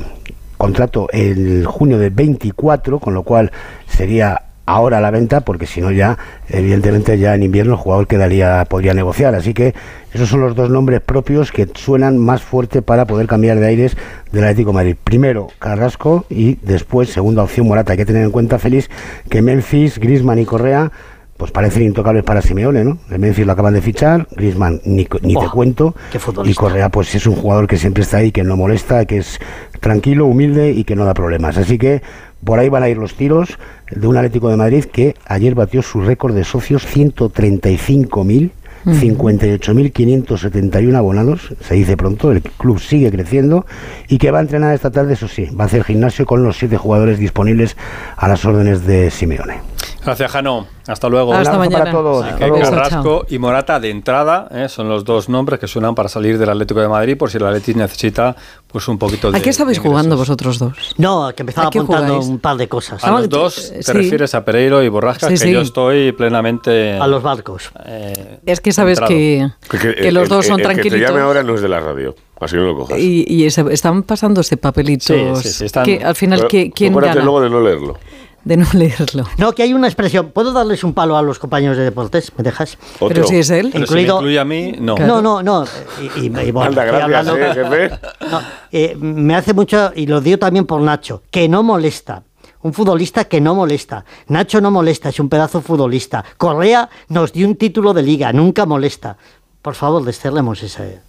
contrato 0.57 1.07
el 1.11 1.67
junio 1.67 1.99
del 1.99 2.09
24, 2.09 2.99
con 2.99 3.13
lo 3.13 3.21
cual 3.21 3.51
sería 3.85 4.44
ahora 4.65 4.97
a 4.97 5.01
la 5.01 5.11
venta, 5.11 5.41
porque 5.41 5.65
si 5.65 5.81
no 5.81 5.91
ya, 5.91 6.17
evidentemente 6.49 7.17
ya 7.17 7.35
en 7.35 7.43
invierno 7.43 7.73
el 7.73 7.79
jugador 7.79 8.07
quedaría, 8.07 8.65
podría 8.65 8.93
negociar. 8.93 9.35
Así 9.35 9.53
que 9.53 9.73
esos 10.13 10.29
son 10.29 10.41
los 10.41 10.55
dos 10.55 10.69
nombres 10.69 11.01
propios 11.01 11.51
que 11.51 11.67
suenan 11.73 12.17
más 12.17 12.41
fuerte 12.41 12.81
para 12.81 13.05
poder 13.05 13.27
cambiar 13.27 13.59
de 13.59 13.67
aires 13.67 13.97
del 14.31 14.43
Atlético 14.43 14.73
Madrid. 14.73 14.95
Primero 15.03 15.47
Carrasco 15.59 16.25
y 16.29 16.55
después, 16.61 17.09
segunda 17.09 17.43
opción 17.43 17.67
Morata. 17.67 17.93
Hay 17.93 17.97
que 17.97 18.05
tener 18.05 18.23
en 18.23 18.31
cuenta, 18.31 18.59
Félix, 18.59 18.89
que 19.29 19.41
Memphis, 19.41 19.99
Grisman 19.99 20.39
y 20.39 20.45
Correa 20.45 20.91
pues 21.37 21.51
parecen 21.51 21.83
intocables 21.83 22.23
para 22.23 22.41
Simeone, 22.41 22.85
¿no? 22.85 22.97
El 23.11 23.19
Memphis 23.19 23.45
lo 23.45 23.51
acaban 23.51 23.73
de 23.73 23.81
fichar, 23.81 24.25
Grisman 24.31 24.79
ni, 24.85 25.05
ni 25.21 25.33
te 25.33 25.33
Buah, 25.33 25.51
cuento, 25.51 25.93
qué 26.11 26.19
y. 26.45 26.53
Correa 26.53 26.87
pues 26.89 27.13
es 27.13 27.27
un 27.27 27.35
jugador 27.35 27.67
que 27.67 27.75
siempre 27.77 28.03
está 28.03 28.17
ahí, 28.17 28.31
que 28.31 28.43
no 28.43 28.55
molesta, 28.55 29.05
que 29.05 29.17
es 29.17 29.39
tranquilo, 29.81 30.27
humilde 30.27 30.71
y 30.71 30.85
que 30.85 30.95
no 30.95 31.03
da 31.03 31.13
problemas. 31.13 31.57
Así 31.57 31.77
que 31.77 32.01
por 32.43 32.59
ahí 32.59 32.69
van 32.69 32.83
a 32.83 32.89
ir 32.89 32.97
los 32.97 33.15
tiros 33.15 33.59
de 33.91 34.07
un 34.07 34.15
Atlético 34.15 34.47
de 34.49 34.55
Madrid 34.55 34.85
que 34.85 35.15
ayer 35.25 35.55
batió 35.55 35.81
su 35.81 35.99
récord 36.01 36.33
de 36.33 36.45
socios 36.45 36.87
135.000. 36.87 38.51
58.571 38.85 40.95
abonados, 40.95 41.55
se 41.59 41.73
dice 41.73 41.97
pronto, 41.97 42.31
el 42.31 42.43
club 42.43 42.79
sigue 42.79 43.09
creciendo 43.09 43.65
y 44.07 44.19
que 44.19 44.29
va 44.29 44.37
a 44.37 44.41
entrenar 44.41 44.75
esta 44.75 44.91
tarde, 44.91 45.13
eso 45.13 45.27
sí, 45.27 45.47
va 45.59 45.63
a 45.63 45.65
hacer 45.65 45.83
gimnasio 45.83 46.27
con 46.27 46.43
los 46.43 46.59
siete 46.59 46.77
jugadores 46.77 47.17
disponibles 47.17 47.77
a 48.15 48.27
las 48.27 48.45
órdenes 48.45 48.85
de 48.85 49.09
Simeone. 49.09 49.74
Gracias, 50.05 50.31
Jano. 50.31 50.67
Hasta 50.87 51.09
luego. 51.09 51.33
Hasta 51.33 51.57
mañana. 51.57 51.79
para 51.85 51.91
todos. 51.91 52.25
Hasta 52.25 52.47
luego. 52.47 52.61
Carrasco 52.69 53.25
y 53.27 53.39
Morata 53.39 53.79
de 53.79 53.89
entrada 53.89 54.47
¿eh? 54.51 54.69
son 54.69 54.87
los 54.87 55.03
dos 55.03 55.29
nombres 55.29 55.59
que 55.59 55.67
suenan 55.67 55.95
para 55.95 56.09
salir 56.09 56.37
del 56.37 56.49
Atlético 56.49 56.79
de 56.79 56.87
Madrid 56.87 57.17
por 57.17 57.31
si 57.31 57.37
el 57.37 57.45
Atlético 57.45 57.79
necesita 57.79 58.35
pues 58.67 58.87
un 58.87 58.97
poquito 58.99 59.31
de 59.31 59.37
¿A 59.37 59.41
qué 59.41 59.49
estabais 59.49 59.79
jugando 59.79 60.15
vosotros 60.15 60.59
dos? 60.59 60.93
No, 60.97 61.31
que 61.35 61.41
empezaba 61.43 61.67
¿A 61.67 61.71
qué 61.71 61.79
apuntando 61.79 62.13
jugáis? 62.15 62.29
un 62.29 62.39
par 62.39 62.57
de 62.57 62.67
cosas. 62.67 63.03
A 63.03 63.11
los 63.11 63.29
dos 63.29 63.71
eh, 63.71 63.77
te 63.77 63.83
sí. 63.83 63.91
refieres 63.93 64.35
a 64.35 64.45
Pereiro 64.45 64.83
y 64.83 64.89
Borrascas, 64.89 65.39
Sí, 65.39 65.45
que 65.45 65.51
yo 65.53 65.61
estoy 65.61 66.11
plenamente... 66.11 66.93
A 66.99 67.07
los 67.07 67.23
barcos. 67.23 67.71
eh, 67.85 68.39
Es 68.45 68.61
que 68.61 68.71
sabes 68.71 68.99
que, 68.99 69.47
Que, 69.69 69.95
que 69.95 70.11
los 70.11 70.23
el- 70.23 70.29
dos 70.29 70.45
son 70.45 70.59
el, 70.59 70.69
el 70.71 70.81
que 70.81 70.89
te 70.91 70.99
llame 70.99 71.21
ahora 71.21 71.41
no 71.41 71.55
es 71.55 71.61
de 71.61 71.69
la 71.69 71.79
radio, 71.79 72.15
así 72.39 72.55
no 72.57 72.63
lo 72.63 72.75
cojas. 72.77 72.99
Y, 72.99 73.25
y 73.27 73.45
ese- 73.45 73.65
están 73.71 74.03
pasándose 74.03 74.57
papelitos. 74.57 75.05
Sí, 75.39 75.49
sí, 75.49 75.49
sí, 75.49 75.65
están- 75.65 75.85
que 75.85 76.03
al 76.03 76.15
final, 76.15 76.39
Pero 76.39 76.49
¿qué- 76.49 76.71
¿quién 76.71 76.93
gana? 76.95 77.15
luego 77.23 77.41
de 77.41 77.49
no 77.49 77.61
leerlo. 77.61 77.97
De 78.45 78.55
no 78.57 78.65
leerlo. 78.73 79.25
No, 79.37 79.51
que 79.53 79.63
hay 79.63 79.73
una 79.73 79.87
expresión. 79.87 80.29
¿Puedo 80.29 80.53
darles 80.53 80.83
un 80.83 80.93
palo 80.93 81.17
a 81.17 81.21
los 81.23 81.39
compañeros 81.39 81.75
de 81.77 81.83
deportes? 81.83 82.31
¿Me 82.37 82.43
dejas? 82.43 82.77
Otro. 82.99 83.07
Pero 83.09 83.27
si 83.27 83.37
es 83.37 83.49
él. 83.49 83.71
Pero 83.73 83.87
si 83.87 83.93
me 83.95 84.01
Incluido- 84.01 84.15
incluye 84.19 84.39
a 84.39 84.45
mí, 84.45 84.75
no. 84.79 84.95
Claro. 84.95 85.15
No, 85.21 85.41
no, 85.41 85.43
no. 85.43 85.65
Y, 85.99 86.21
y- 86.21 86.25
y 86.27 86.51
bueno, 86.51 86.61
Anda, 86.69 86.85
estoy 86.85 86.99
gracias, 86.99 87.03
hablando- 87.03 87.37
eh, 87.37 87.53
jefe. 87.89 87.99
No, 88.31 88.41
eh, 88.71 88.95
me 88.99 89.35
hace 89.35 89.53
mucho, 89.53 89.91
y 89.95 90.05
lo 90.07 90.21
digo 90.21 90.37
también 90.37 90.65
por 90.65 90.79
Nacho, 90.79 91.23
que 91.31 91.49
no 91.49 91.63
molesta. 91.63 92.23
Un 92.61 92.73
futbolista 92.73 93.25
que 93.25 93.41
no 93.41 93.53
molesta. 93.55 94.05
Nacho 94.27 94.61
no 94.61 94.69
molesta, 94.71 95.09
es 95.09 95.19
un 95.19 95.27
pedazo 95.29 95.61
futbolista. 95.61 96.23
Correa 96.37 96.89
nos 97.09 97.33
dio 97.33 97.47
un 97.47 97.55
título 97.55 97.93
de 97.93 98.03
liga, 98.03 98.31
nunca 98.31 98.65
molesta. 98.65 99.17
Por 99.61 99.73
favor, 99.75 100.03
desterremos 100.03 100.61
ese. 100.63 100.99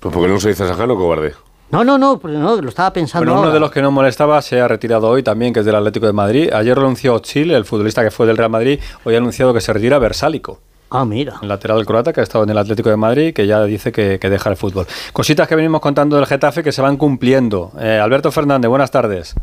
Pues 0.00 0.12
porque 0.14 0.28
no 0.28 0.38
se 0.40 0.48
dice 0.50 0.66
Sajano, 0.68 0.96
cobarde. 0.96 1.34
No, 1.72 1.82
no, 1.84 1.96
no, 1.96 2.20
no, 2.22 2.60
lo 2.60 2.68
estaba 2.68 2.92
pensando. 2.92 3.20
Bueno, 3.24 3.32
uno 3.32 3.40
ahora. 3.44 3.54
de 3.54 3.60
los 3.60 3.70
que 3.70 3.80
no 3.80 3.90
molestaba 3.90 4.40
se 4.42 4.60
ha 4.60 4.68
retirado 4.68 5.08
hoy 5.08 5.22
también, 5.22 5.54
que 5.54 5.60
es 5.60 5.66
del 5.66 5.74
Atlético 5.74 6.04
de 6.06 6.12
Madrid. 6.12 6.52
Ayer 6.52 6.76
renunció 6.76 7.18
Chile, 7.20 7.56
el 7.56 7.64
futbolista 7.64 8.02
que 8.04 8.10
fue 8.10 8.26
del 8.26 8.36
Real 8.36 8.50
Madrid. 8.50 8.78
Hoy 9.04 9.14
ha 9.14 9.18
anunciado 9.18 9.54
que 9.54 9.60
se 9.62 9.72
retira 9.72 9.98
Versálico, 9.98 10.60
Ah, 10.90 11.06
mira. 11.06 11.36
el 11.40 11.48
lateral 11.48 11.86
croata 11.86 12.12
que 12.12 12.20
ha 12.20 12.22
estado 12.22 12.44
en 12.44 12.50
el 12.50 12.58
Atlético 12.58 12.90
de 12.90 12.98
Madrid, 12.98 13.32
que 13.32 13.46
ya 13.46 13.64
dice 13.64 13.90
que, 13.90 14.18
que 14.20 14.28
deja 14.28 14.50
el 14.50 14.56
fútbol. 14.56 14.86
Cositas 15.14 15.48
que 15.48 15.56
venimos 15.56 15.80
contando 15.80 16.16
del 16.16 16.26
Getafe 16.26 16.62
que 16.62 16.72
se 16.72 16.82
van 16.82 16.98
cumpliendo. 16.98 17.72
Eh, 17.80 17.98
Alberto 17.98 18.30
Fernández, 18.30 18.68
buenas 18.68 18.90
tardes. 18.90 19.34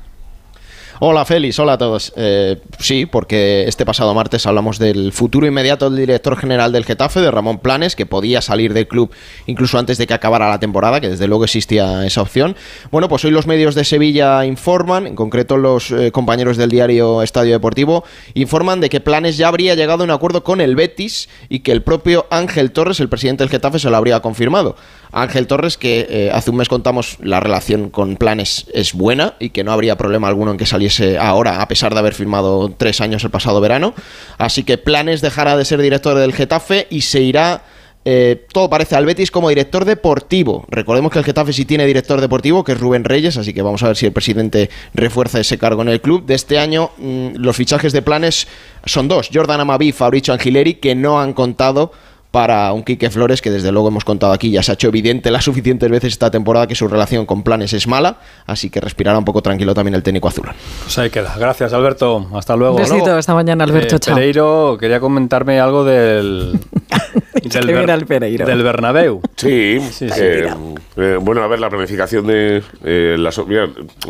Hola 1.02 1.24
Félix, 1.24 1.58
hola 1.60 1.74
a 1.74 1.78
todos. 1.78 2.12
Eh, 2.18 2.58
sí, 2.78 3.06
porque 3.06 3.64
este 3.70 3.86
pasado 3.86 4.14
martes 4.14 4.46
hablamos 4.46 4.80
del 4.80 5.14
futuro 5.14 5.48
inmediato 5.48 5.90
del 5.90 5.98
director 5.98 6.36
general 6.36 6.74
del 6.74 6.84
Getafe, 6.84 7.22
de 7.22 7.32
Ramón 7.32 7.60
Planes, 7.60 7.96
que 7.96 8.06
podía 8.06 8.42
salir 8.42 8.74
del 8.74 8.86
club 8.86 9.10
incluso 9.48 9.80
antes 9.80 9.98
de 9.98 10.06
que 10.06 10.14
acabara 10.14 10.50
la 10.50 10.60
temporada, 10.60 11.00
que 11.00 11.08
desde 11.08 11.30
luego 11.30 11.46
existía 11.46 12.06
esa 12.06 12.22
opción. 12.22 12.58
Bueno, 12.92 13.08
pues 13.08 13.24
hoy 13.24 13.32
los 13.32 13.48
medios 13.48 13.76
de 13.76 13.86
Sevilla 13.86 14.44
informan, 14.44 15.08
en 15.08 15.16
concreto 15.16 15.56
los 15.56 15.90
eh, 15.92 16.12
compañeros 16.12 16.58
del 16.58 16.70
diario 16.70 17.22
Estadio 17.22 17.54
Deportivo, 17.54 18.04
informan 18.34 18.82
de 18.82 18.90
que 18.90 19.00
Planes 19.00 19.38
ya 19.38 19.48
habría 19.48 19.76
llegado 19.76 20.04
a 20.04 20.04
un 20.04 20.12
acuerdo 20.12 20.44
con 20.44 20.60
el 20.60 20.76
Betis 20.76 21.30
y 21.48 21.60
que 21.60 21.72
el 21.72 21.82
propio 21.82 22.28
Ángel 22.30 22.72
Torres, 22.72 23.00
el 23.00 23.08
presidente 23.08 23.46
del 23.46 23.52
Getafe, 23.52 23.80
se 23.80 23.90
lo 23.90 23.96
habría 23.96 24.20
confirmado. 24.20 24.76
Ángel 25.14 25.48
Torres, 25.48 25.78
que 25.78 26.08
eh, 26.10 26.30
hace 26.34 26.52
un 26.52 26.58
mes 26.58 26.68
contamos 26.68 27.18
la 27.22 27.40
relación 27.40 27.90
con 27.90 28.18
Planes 28.18 28.66
es 28.74 28.94
buena 28.94 29.36
y 29.40 29.52
que 29.52 29.64
no 29.64 29.72
habría 29.72 29.98
problema 29.98 30.28
alguno 30.28 30.52
en 30.52 30.58
que 30.58 30.66
saliese 30.66 30.89
ahora, 31.20 31.62
a 31.62 31.68
pesar 31.68 31.94
de 31.94 32.00
haber 32.00 32.14
firmado 32.14 32.74
tres 32.78 33.02
años 33.02 33.24
el 33.24 33.30
pasado 33.30 33.62
verano. 33.62 33.94
Así 34.38 34.64
que 34.64 34.78
Planes 34.78 35.22
dejará 35.22 35.58
de 35.58 35.66
ser 35.66 35.82
director 35.82 36.18
del 36.18 36.34
Getafe 36.34 36.88
y 36.90 37.02
se 37.02 37.22
irá 37.22 37.62
Eh, 38.06 38.48
todo 38.54 38.70
parece 38.70 38.96
al 38.96 39.06
Betis 39.06 39.30
como 39.30 39.50
director 39.50 39.84
deportivo. 39.84 40.66
Recordemos 40.70 41.12
que 41.12 41.20
el 41.20 41.26
Getafe 41.26 41.52
sí 41.52 41.66
tiene 41.66 41.86
director 41.86 42.22
deportivo, 42.22 42.64
que 42.64 42.72
es 42.72 42.80
Rubén 42.80 43.04
Reyes, 43.04 43.38
así 43.38 43.54
que 43.54 43.62
vamos 43.62 43.84
a 43.84 43.88
ver 43.88 43.98
si 43.98 44.06
el 44.06 44.14
presidente 44.14 44.70
refuerza 44.94 45.40
ese 45.40 45.58
cargo 45.58 45.82
en 45.82 45.90
el 45.90 46.00
club. 46.00 46.26
De 46.26 46.34
este 46.34 46.58
año, 46.58 46.92
mm, 46.98 47.36
los 47.36 47.58
fichajes 47.58 47.92
de 47.92 48.02
planes 48.02 48.48
son 48.86 49.10
dos: 49.10 49.30
Jordan 49.32 49.60
Amaví 49.60 49.90
y 49.90 49.92
Fabricio 49.92 50.34
Angileri, 50.34 50.76
que 50.76 50.96
no 50.96 51.20
han 51.20 51.34
contado 51.34 51.92
para 52.32 52.72
un 52.74 52.84
Quique 52.84 53.10
Flores 53.10 53.42
que 53.42 53.50
desde 53.50 53.72
luego 53.72 53.88
hemos 53.88 54.04
contado 54.06 54.34
aquí, 54.34 54.52
ya 54.52 54.62
se 54.62 54.72
ha 54.72 54.74
hecho 54.76 54.90
evidente 54.90 55.32
las 55.32 55.44
suficientes 55.44 55.90
veces 55.90 56.14
esta 56.14 56.30
temporada 56.30 56.68
que 56.68 56.76
su 56.76 56.88
relación 56.88 57.26
con 57.26 57.42
planes 57.44 57.74
es 57.74 57.88
mala, 57.88 58.20
así 58.46 58.70
que 58.70 58.80
respirará 58.80 59.18
un 59.18 59.26
poco 59.26 59.42
tranquilo 59.42 59.74
también 59.74 59.96
el 59.96 60.04
técnico 60.04 60.28
azul. 60.28 60.48
Pues 60.84 60.98
ahí 61.00 61.10
queda. 61.10 61.36
Gracias, 61.40 61.74
Alberto. 61.74 62.28
Hasta 62.34 62.56
luego. 62.56 62.76
Un 62.76 62.82
besito, 62.82 62.98
Luego, 63.00 63.18
hasta 63.18 63.34
mañana, 63.34 63.64
Alberto. 63.64 63.96
eh, 63.96 64.00
chao. 64.00 64.16
Pereiro, 64.16 64.78
quería 64.80 65.00
comentarme 65.00 65.60
algo 65.60 65.84
del... 65.84 66.60
del, 67.44 68.06
Pereiro. 68.06 68.46
del 68.46 68.64
Bernabéu. 68.64 69.22
Sí, 69.36 69.80
Sí, 69.92 70.10
sí. 70.10 70.16
eh, 70.20 70.54
eh, 70.98 71.18
bueno, 71.20 71.42
a 71.44 71.48
ver, 71.48 71.60
la 71.60 71.70
planificación 71.70 72.28
de 72.28 72.62
eh, 72.84 73.16
las... 73.18 73.40
Mira, 73.48 73.68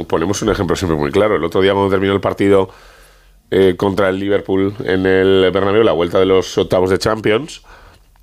ponemos 0.07 0.41
un 0.41 0.49
ejemplo 0.49 0.75
siempre 0.75 0.97
muy 0.97 1.11
claro. 1.11 1.35
El 1.37 1.43
otro 1.43 1.61
día 1.61 1.71
cuando 1.73 1.89
terminó 1.89 2.13
el 2.13 2.19
partido 2.21 2.69
eh, 3.51 3.75
contra 3.77 4.09
el 4.09 4.19
Liverpool 4.19 4.73
en 4.83 5.05
el 5.05 5.49
Bernabéu, 5.53 5.83
la 5.83 5.93
vuelta 5.93 6.19
de 6.19 6.25
los 6.25 6.57
octavos 6.57 6.89
de 6.89 6.99
Champions, 6.99 7.61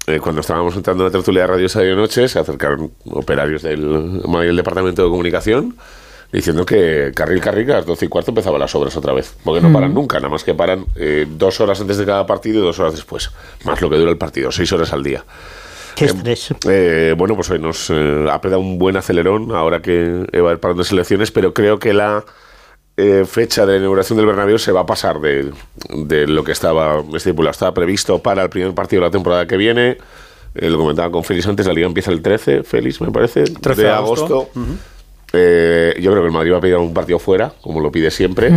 eh, 0.07 0.21
cuando 0.21 0.41
estábamos 0.41 0.77
entrando 0.77 1.05
en 1.05 1.09
la 1.09 1.13
tertulia 1.13 1.43
de 1.43 1.47
Radio 1.47 1.67
Estadio 1.67 1.97
Noche, 1.97 2.29
se 2.29 2.39
acercaron 2.39 2.93
operarios 3.11 3.63
del, 3.63 4.23
del 4.23 4.57
Departamento 4.57 5.03
de 5.03 5.09
Comunicación 5.09 5.77
diciendo 6.33 6.67
que 6.67 7.13
carril 7.15 7.41
carril 7.41 7.71
a 7.73 7.77
las 7.77 7.87
12 7.87 8.07
y 8.07 8.09
cuarto 8.09 8.31
empezaba 8.31 8.59
las 8.59 8.75
obras 8.75 8.97
otra 8.97 9.13
vez, 9.13 9.35
porque 9.45 9.61
no 9.61 9.73
paran 9.73 9.95
nunca, 9.95 10.19
nada 10.19 10.29
más 10.29 10.45
que 10.45 10.55
paran 10.55 10.87
eh, 10.97 11.27
dos 11.29 11.61
horas 11.61 11.81
antes 11.81 11.97
de 11.97 12.05
cada 12.05 12.27
partido 12.27 12.61
y 12.61 12.63
dos 12.63 12.79
horas 12.79 12.95
después, 12.95 13.31
más 13.65 13.81
lo 13.81 13.89
que 13.89 13.97
dura 13.97 14.11
el 14.11 14.19
partido, 14.19 14.51
seis 14.53 14.73
horas 14.73 14.93
al 14.93 15.03
día. 15.03 15.25
Qué 15.95 16.05
estrés. 16.05 16.55
Eh, 16.69 17.15
bueno, 17.17 17.35
pues 17.37 17.49
hoy 17.51 17.59
nos 17.59 17.89
eh, 17.89 18.27
ha 18.31 18.41
pegado 18.43 18.61
un 18.61 18.79
buen 18.79 18.97
acelerón 18.97 19.53
ahora 19.55 19.81
que 19.81 20.27
va 20.35 20.51
a 20.51 20.53
ir 20.53 20.59
parando 20.59 20.85
selecciones, 20.85 21.31
pero 21.31 21.55
creo 21.55 21.79
que 21.79 21.95
la 21.95 22.25
eh, 22.97 23.25
fecha 23.27 23.67
de 23.67 23.73
la 23.73 23.79
inauguración 23.79 24.17
del 24.17 24.27
Bernabéu 24.27 24.59
se 24.59 24.73
va 24.73 24.81
a 24.81 24.87
pasar 24.87 25.21
de, 25.21 25.53
de 25.95 26.27
lo 26.27 26.45
que 26.45 26.53
estaba 26.53 27.03
estipulado. 27.15 27.51
Estaba 27.51 27.75
previsto 27.75 28.21
para 28.23 28.45
el 28.45 28.49
primer 28.49 28.75
partido 28.75 29.03
de 29.03 29.09
la 29.09 29.11
temporada 29.11 29.47
que 29.47 29.57
viene. 29.57 29.99
Eh, 30.55 30.71
lo 30.71 30.79
comentaba 30.79 31.11
con 31.11 31.23
Félix 31.23 31.47
antes, 31.47 31.67
la 31.67 31.75
liga 31.75 31.87
empieza 31.87 32.11
el 32.11 32.23
13, 32.23 32.63
Félix 32.63 33.01
me 33.01 33.11
parece, 33.11 33.45
13 33.45 33.83
de 33.83 33.91
agosto. 33.91 34.49
Eh, 35.33 35.95
yo 36.01 36.11
creo 36.11 36.23
que 36.23 36.29
el 36.29 36.33
Madrid 36.33 36.53
va 36.53 36.59
a 36.59 36.61
pedir 36.61 36.77
un 36.77 36.95
partido 36.95 37.19
fuera, 37.19 37.53
como 37.61 37.81
lo 37.81 37.93
pide 37.93 38.11
siempre. 38.11 38.51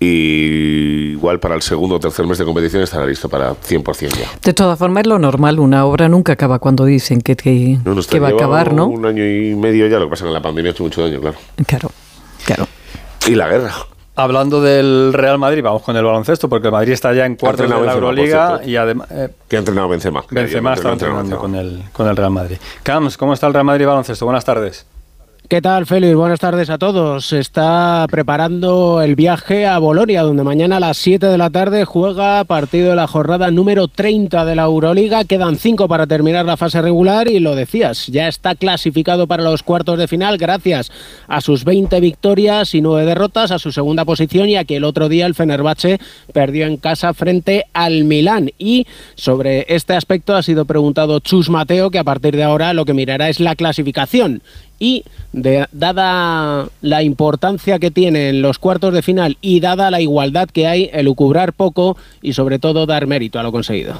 Y 0.00 1.10
igual 1.12 1.40
para 1.40 1.56
el 1.56 1.62
segundo 1.62 1.96
o 1.96 2.00
tercer 2.00 2.24
mes 2.26 2.38
de 2.38 2.44
competición 2.44 2.82
estará 2.82 3.04
listo 3.04 3.28
para 3.28 3.52
100% 3.52 4.10
ya. 4.16 4.28
De 4.42 4.52
todas 4.52 4.78
formas, 4.78 5.02
es 5.02 5.08
lo 5.08 5.18
normal. 5.18 5.58
Una 5.58 5.84
obra 5.86 6.08
nunca 6.08 6.32
acaba 6.32 6.60
cuando 6.60 6.84
dicen 6.84 7.20
que, 7.20 7.36
que, 7.36 7.78
No, 7.84 7.94
nos 7.94 8.06
que 8.06 8.20
va 8.20 8.28
a 8.28 8.30
acabar, 8.30 8.72
¿no? 8.72 8.86
Un 8.86 9.06
año 9.06 9.24
y 9.24 9.54
medio 9.56 9.86
ya, 9.88 9.98
lo 9.98 10.06
que 10.06 10.10
pasa 10.10 10.24
que 10.24 10.30
la 10.30 10.42
pandemia 10.42 10.70
ha 10.70 10.72
hecho 10.72 10.84
mucho 10.84 11.02
daño, 11.02 11.20
claro. 11.20 11.38
Claro, 11.66 11.90
claro. 12.44 12.68
Y 13.28 13.34
la 13.34 13.48
guerra. 13.48 13.72
Hablando 14.16 14.60
del 14.60 15.12
Real 15.12 15.38
Madrid, 15.38 15.62
vamos 15.62 15.82
con 15.82 15.94
el 15.96 16.02
baloncesto, 16.04 16.48
porque 16.48 16.66
el 16.66 16.72
Madrid 16.72 16.92
está 16.92 17.12
ya 17.12 17.24
en 17.24 17.36
cuartos 17.36 17.68
de 17.70 17.84
la 17.84 17.92
Euroliga 17.92 18.60
y 18.64 18.74
además... 18.74 19.06
eh, 19.12 19.28
Que 19.46 19.54
ha 19.54 19.58
entrenado 19.60 19.88
Benzema. 19.88 20.24
Benzema 20.28 20.74
está 20.74 20.92
entrenando 20.92 21.38
con 21.38 21.54
el, 21.54 21.84
con 21.92 22.08
el 22.08 22.16
Real 22.16 22.32
Madrid. 22.32 22.56
Camps, 22.82 23.16
¿cómo 23.16 23.32
está 23.34 23.46
el 23.46 23.52
Real 23.52 23.64
Madrid 23.64 23.86
baloncesto? 23.86 24.24
Buenas 24.24 24.44
tardes. 24.44 24.87
¿Qué 25.48 25.62
tal, 25.62 25.86
Félix? 25.86 26.14
Buenas 26.14 26.40
tardes 26.40 26.68
a 26.68 26.76
todos. 26.76 27.28
Se 27.28 27.38
está 27.38 28.06
preparando 28.10 29.00
el 29.00 29.16
viaje 29.16 29.64
a 29.64 29.78
Bolonia, 29.78 30.20
donde 30.20 30.44
mañana 30.44 30.76
a 30.76 30.80
las 30.80 30.98
7 30.98 31.24
de 31.24 31.38
la 31.38 31.48
tarde 31.48 31.86
juega 31.86 32.44
partido 32.44 32.90
de 32.90 32.96
la 32.96 33.06
jornada 33.06 33.50
número 33.50 33.88
30 33.88 34.44
de 34.44 34.54
la 34.54 34.64
Euroliga. 34.64 35.24
Quedan 35.24 35.56
5 35.56 35.88
para 35.88 36.06
terminar 36.06 36.44
la 36.44 36.58
fase 36.58 36.82
regular 36.82 37.28
y 37.28 37.40
lo 37.40 37.56
decías, 37.56 38.08
ya 38.08 38.28
está 38.28 38.56
clasificado 38.56 39.26
para 39.26 39.42
los 39.42 39.62
cuartos 39.62 39.98
de 39.98 40.06
final 40.06 40.36
gracias 40.36 40.92
a 41.28 41.40
sus 41.40 41.64
20 41.64 41.98
victorias 41.98 42.74
y 42.74 42.82
9 42.82 43.06
derrotas, 43.06 43.50
a 43.50 43.58
su 43.58 43.72
segunda 43.72 44.04
posición 44.04 44.50
y 44.50 44.56
a 44.56 44.64
que 44.64 44.76
el 44.76 44.84
otro 44.84 45.08
día 45.08 45.24
el 45.24 45.34
Fenerbahce 45.34 45.98
perdió 46.34 46.66
en 46.66 46.76
casa 46.76 47.14
frente 47.14 47.64
al 47.72 48.04
Milán. 48.04 48.50
Y 48.58 48.86
sobre 49.14 49.64
este 49.74 49.94
aspecto 49.94 50.36
ha 50.36 50.42
sido 50.42 50.66
preguntado 50.66 51.20
Chus 51.20 51.48
Mateo, 51.48 51.90
que 51.90 51.98
a 51.98 52.04
partir 52.04 52.36
de 52.36 52.42
ahora 52.42 52.74
lo 52.74 52.84
que 52.84 52.92
mirará 52.92 53.30
es 53.30 53.40
la 53.40 53.56
clasificación 53.56 54.42
y 54.78 55.04
de- 55.32 55.66
dada 55.72 56.68
la 56.80 57.02
importancia 57.02 57.78
que 57.78 57.90
tienen 57.90 58.42
los 58.42 58.58
cuartos 58.58 58.94
de 58.94 59.02
final 59.02 59.36
y 59.40 59.60
dada 59.60 59.90
la 59.90 60.00
igualdad 60.00 60.48
que 60.48 60.66
hay, 60.66 60.90
el 60.92 61.12
cubrar 61.14 61.52
poco 61.52 61.96
y 62.22 62.32
sobre 62.32 62.58
todo 62.58 62.86
dar 62.86 63.06
mérito 63.06 63.38
a 63.38 63.42
lo 63.42 63.52
conseguido. 63.52 63.94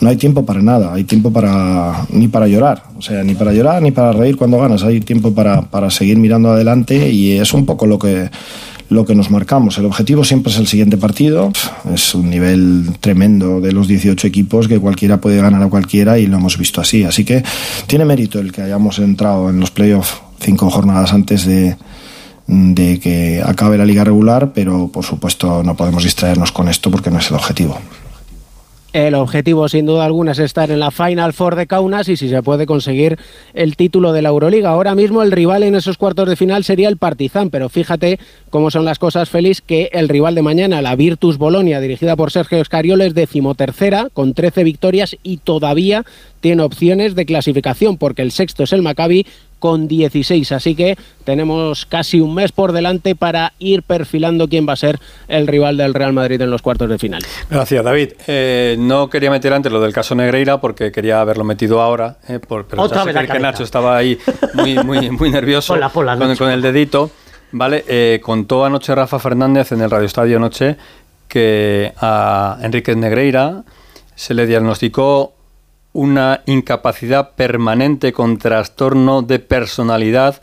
no 0.00 0.10
hay 0.10 0.16
tiempo 0.16 0.44
para 0.44 0.60
nada, 0.60 0.92
hay 0.92 1.04
tiempo 1.04 1.32
para 1.32 2.06
ni 2.10 2.28
para 2.28 2.46
llorar, 2.46 2.82
o 2.98 3.02
sea, 3.02 3.24
ni 3.24 3.34
para 3.34 3.52
llorar 3.54 3.80
ni 3.80 3.92
para 3.92 4.12
reír 4.12 4.36
cuando 4.36 4.58
ganas, 4.58 4.82
hay 4.82 5.00
tiempo 5.00 5.32
para, 5.34 5.62
para 5.62 5.90
seguir 5.90 6.18
mirando 6.18 6.50
adelante 6.50 7.10
y 7.10 7.32
es 7.32 7.54
un 7.54 7.64
poco 7.64 7.86
lo 7.86 7.98
que 7.98 8.28
lo 8.88 9.04
que 9.04 9.14
nos 9.14 9.30
marcamos. 9.30 9.78
El 9.78 9.86
objetivo 9.86 10.24
siempre 10.24 10.52
es 10.52 10.58
el 10.58 10.66
siguiente 10.66 10.96
partido. 10.96 11.52
Es 11.92 12.14
un 12.14 12.30
nivel 12.30 12.86
tremendo 13.00 13.60
de 13.60 13.72
los 13.72 13.88
18 13.88 14.26
equipos 14.26 14.68
que 14.68 14.78
cualquiera 14.78 15.20
puede 15.20 15.40
ganar 15.40 15.62
a 15.62 15.68
cualquiera 15.68 16.18
y 16.18 16.26
lo 16.26 16.36
hemos 16.36 16.58
visto 16.58 16.80
así. 16.80 17.04
Así 17.04 17.24
que 17.24 17.42
tiene 17.86 18.04
mérito 18.04 18.38
el 18.38 18.52
que 18.52 18.62
hayamos 18.62 18.98
entrado 18.98 19.50
en 19.50 19.60
los 19.60 19.70
playoffs 19.70 20.20
cinco 20.40 20.70
jornadas 20.70 21.12
antes 21.12 21.44
de, 21.46 21.76
que 23.00 23.42
acabe 23.44 23.78
la 23.78 23.84
liga 23.84 24.04
regular, 24.04 24.52
pero 24.54 24.88
por 24.88 25.04
supuesto 25.04 25.62
no 25.62 25.76
podemos 25.76 26.04
distraernos 26.04 26.52
con 26.52 26.68
esto 26.68 26.90
porque 26.90 27.10
no 27.10 27.18
es 27.18 27.28
el 27.30 27.36
objetivo. 27.36 27.78
El 28.92 29.14
objetivo, 29.14 29.68
sin 29.68 29.84
duda 29.84 30.06
alguna, 30.06 30.32
es 30.32 30.38
estar 30.38 30.70
en 30.70 30.80
la 30.80 30.90
Final 30.90 31.34
Four 31.34 31.54
de 31.56 31.66
Kaunas 31.66 32.08
y 32.08 32.16
si 32.16 32.30
se 32.30 32.42
puede 32.42 32.64
conseguir 32.64 33.18
el 33.52 33.76
título 33.76 34.12
de 34.12 34.22
la 34.22 34.30
Euroliga. 34.30 34.70
Ahora 34.70 34.94
mismo 34.94 35.22
el 35.22 35.32
rival 35.32 35.64
en 35.64 35.74
esos 35.74 35.98
cuartos 35.98 36.28
de 36.28 36.36
final 36.36 36.64
sería 36.64 36.88
el 36.88 36.96
Partizan, 36.96 37.50
pero 37.50 37.68
fíjate 37.68 38.18
cómo 38.48 38.70
son 38.70 38.86
las 38.86 38.98
cosas, 38.98 39.28
Félix, 39.28 39.60
que 39.60 39.90
el 39.92 40.08
rival 40.08 40.34
de 40.34 40.42
mañana, 40.42 40.80
la 40.80 40.96
Virtus 40.96 41.36
Bolonia, 41.36 41.80
dirigida 41.80 42.16
por 42.16 42.30
Sergio 42.30 42.58
Escariol, 42.58 43.02
es 43.02 43.12
decimotercera, 43.12 44.08
con 44.14 44.32
13 44.32 44.64
victorias 44.64 45.16
y 45.22 45.38
todavía 45.38 46.04
tiene 46.40 46.62
opciones 46.62 47.14
de 47.14 47.26
clasificación, 47.26 47.98
porque 47.98 48.22
el 48.22 48.32
sexto 48.32 48.62
es 48.62 48.72
el 48.72 48.82
Maccabi 48.82 49.26
con 49.66 49.88
16. 49.88 50.52
Así 50.52 50.76
que 50.76 50.96
tenemos 51.24 51.86
casi 51.86 52.20
un 52.20 52.32
mes 52.36 52.52
por 52.52 52.70
delante 52.70 53.16
para 53.16 53.52
ir 53.58 53.82
perfilando 53.82 54.46
quién 54.48 54.64
va 54.68 54.74
a 54.74 54.76
ser 54.76 55.00
el 55.26 55.48
rival 55.48 55.76
del 55.76 55.92
Real 55.92 56.12
Madrid 56.12 56.40
en 56.40 56.52
los 56.52 56.62
cuartos 56.62 56.88
de 56.88 56.98
final. 57.00 57.20
Gracias, 57.50 57.82
David. 57.84 58.10
Eh, 58.28 58.76
no 58.78 59.10
quería 59.10 59.28
meter 59.28 59.52
antes 59.52 59.72
lo 59.72 59.80
del 59.80 59.92
caso 59.92 60.14
Negreira 60.14 60.60
porque 60.60 60.92
quería 60.92 61.20
haberlo 61.20 61.42
metido 61.42 61.82
ahora, 61.82 62.18
eh, 62.28 62.38
por- 62.38 62.66
pero 62.68 62.80
Otra 62.80 63.02
vez 63.02 63.16
que, 63.16 63.26
cabeza. 63.26 63.38
Nacho 63.42 63.64
estaba 63.64 63.96
ahí 63.96 64.16
muy, 64.54 64.76
muy, 64.84 65.10
muy 65.10 65.30
nervioso 65.30 65.72
Ponla, 65.72 65.88
ponla, 65.88 66.16
con, 66.16 66.36
con 66.36 66.48
el 66.50 66.62
dedito. 66.62 67.10
Vale, 67.50 67.84
eh, 67.88 68.20
contó 68.22 68.64
anoche 68.64 68.94
Rafa 68.94 69.18
Fernández 69.18 69.72
en 69.72 69.80
el 69.80 69.90
Radio 69.90 70.06
Estadio 70.06 70.38
Noche 70.38 70.76
que 71.26 71.92
a 72.00 72.58
Enrique 72.62 72.94
Negreira 72.94 73.64
se 74.14 74.32
le 74.32 74.46
diagnosticó 74.46 75.34
una 75.96 76.42
incapacidad 76.46 77.30
permanente 77.36 78.12
con 78.12 78.36
trastorno 78.36 79.22
de 79.22 79.38
personalidad 79.38 80.40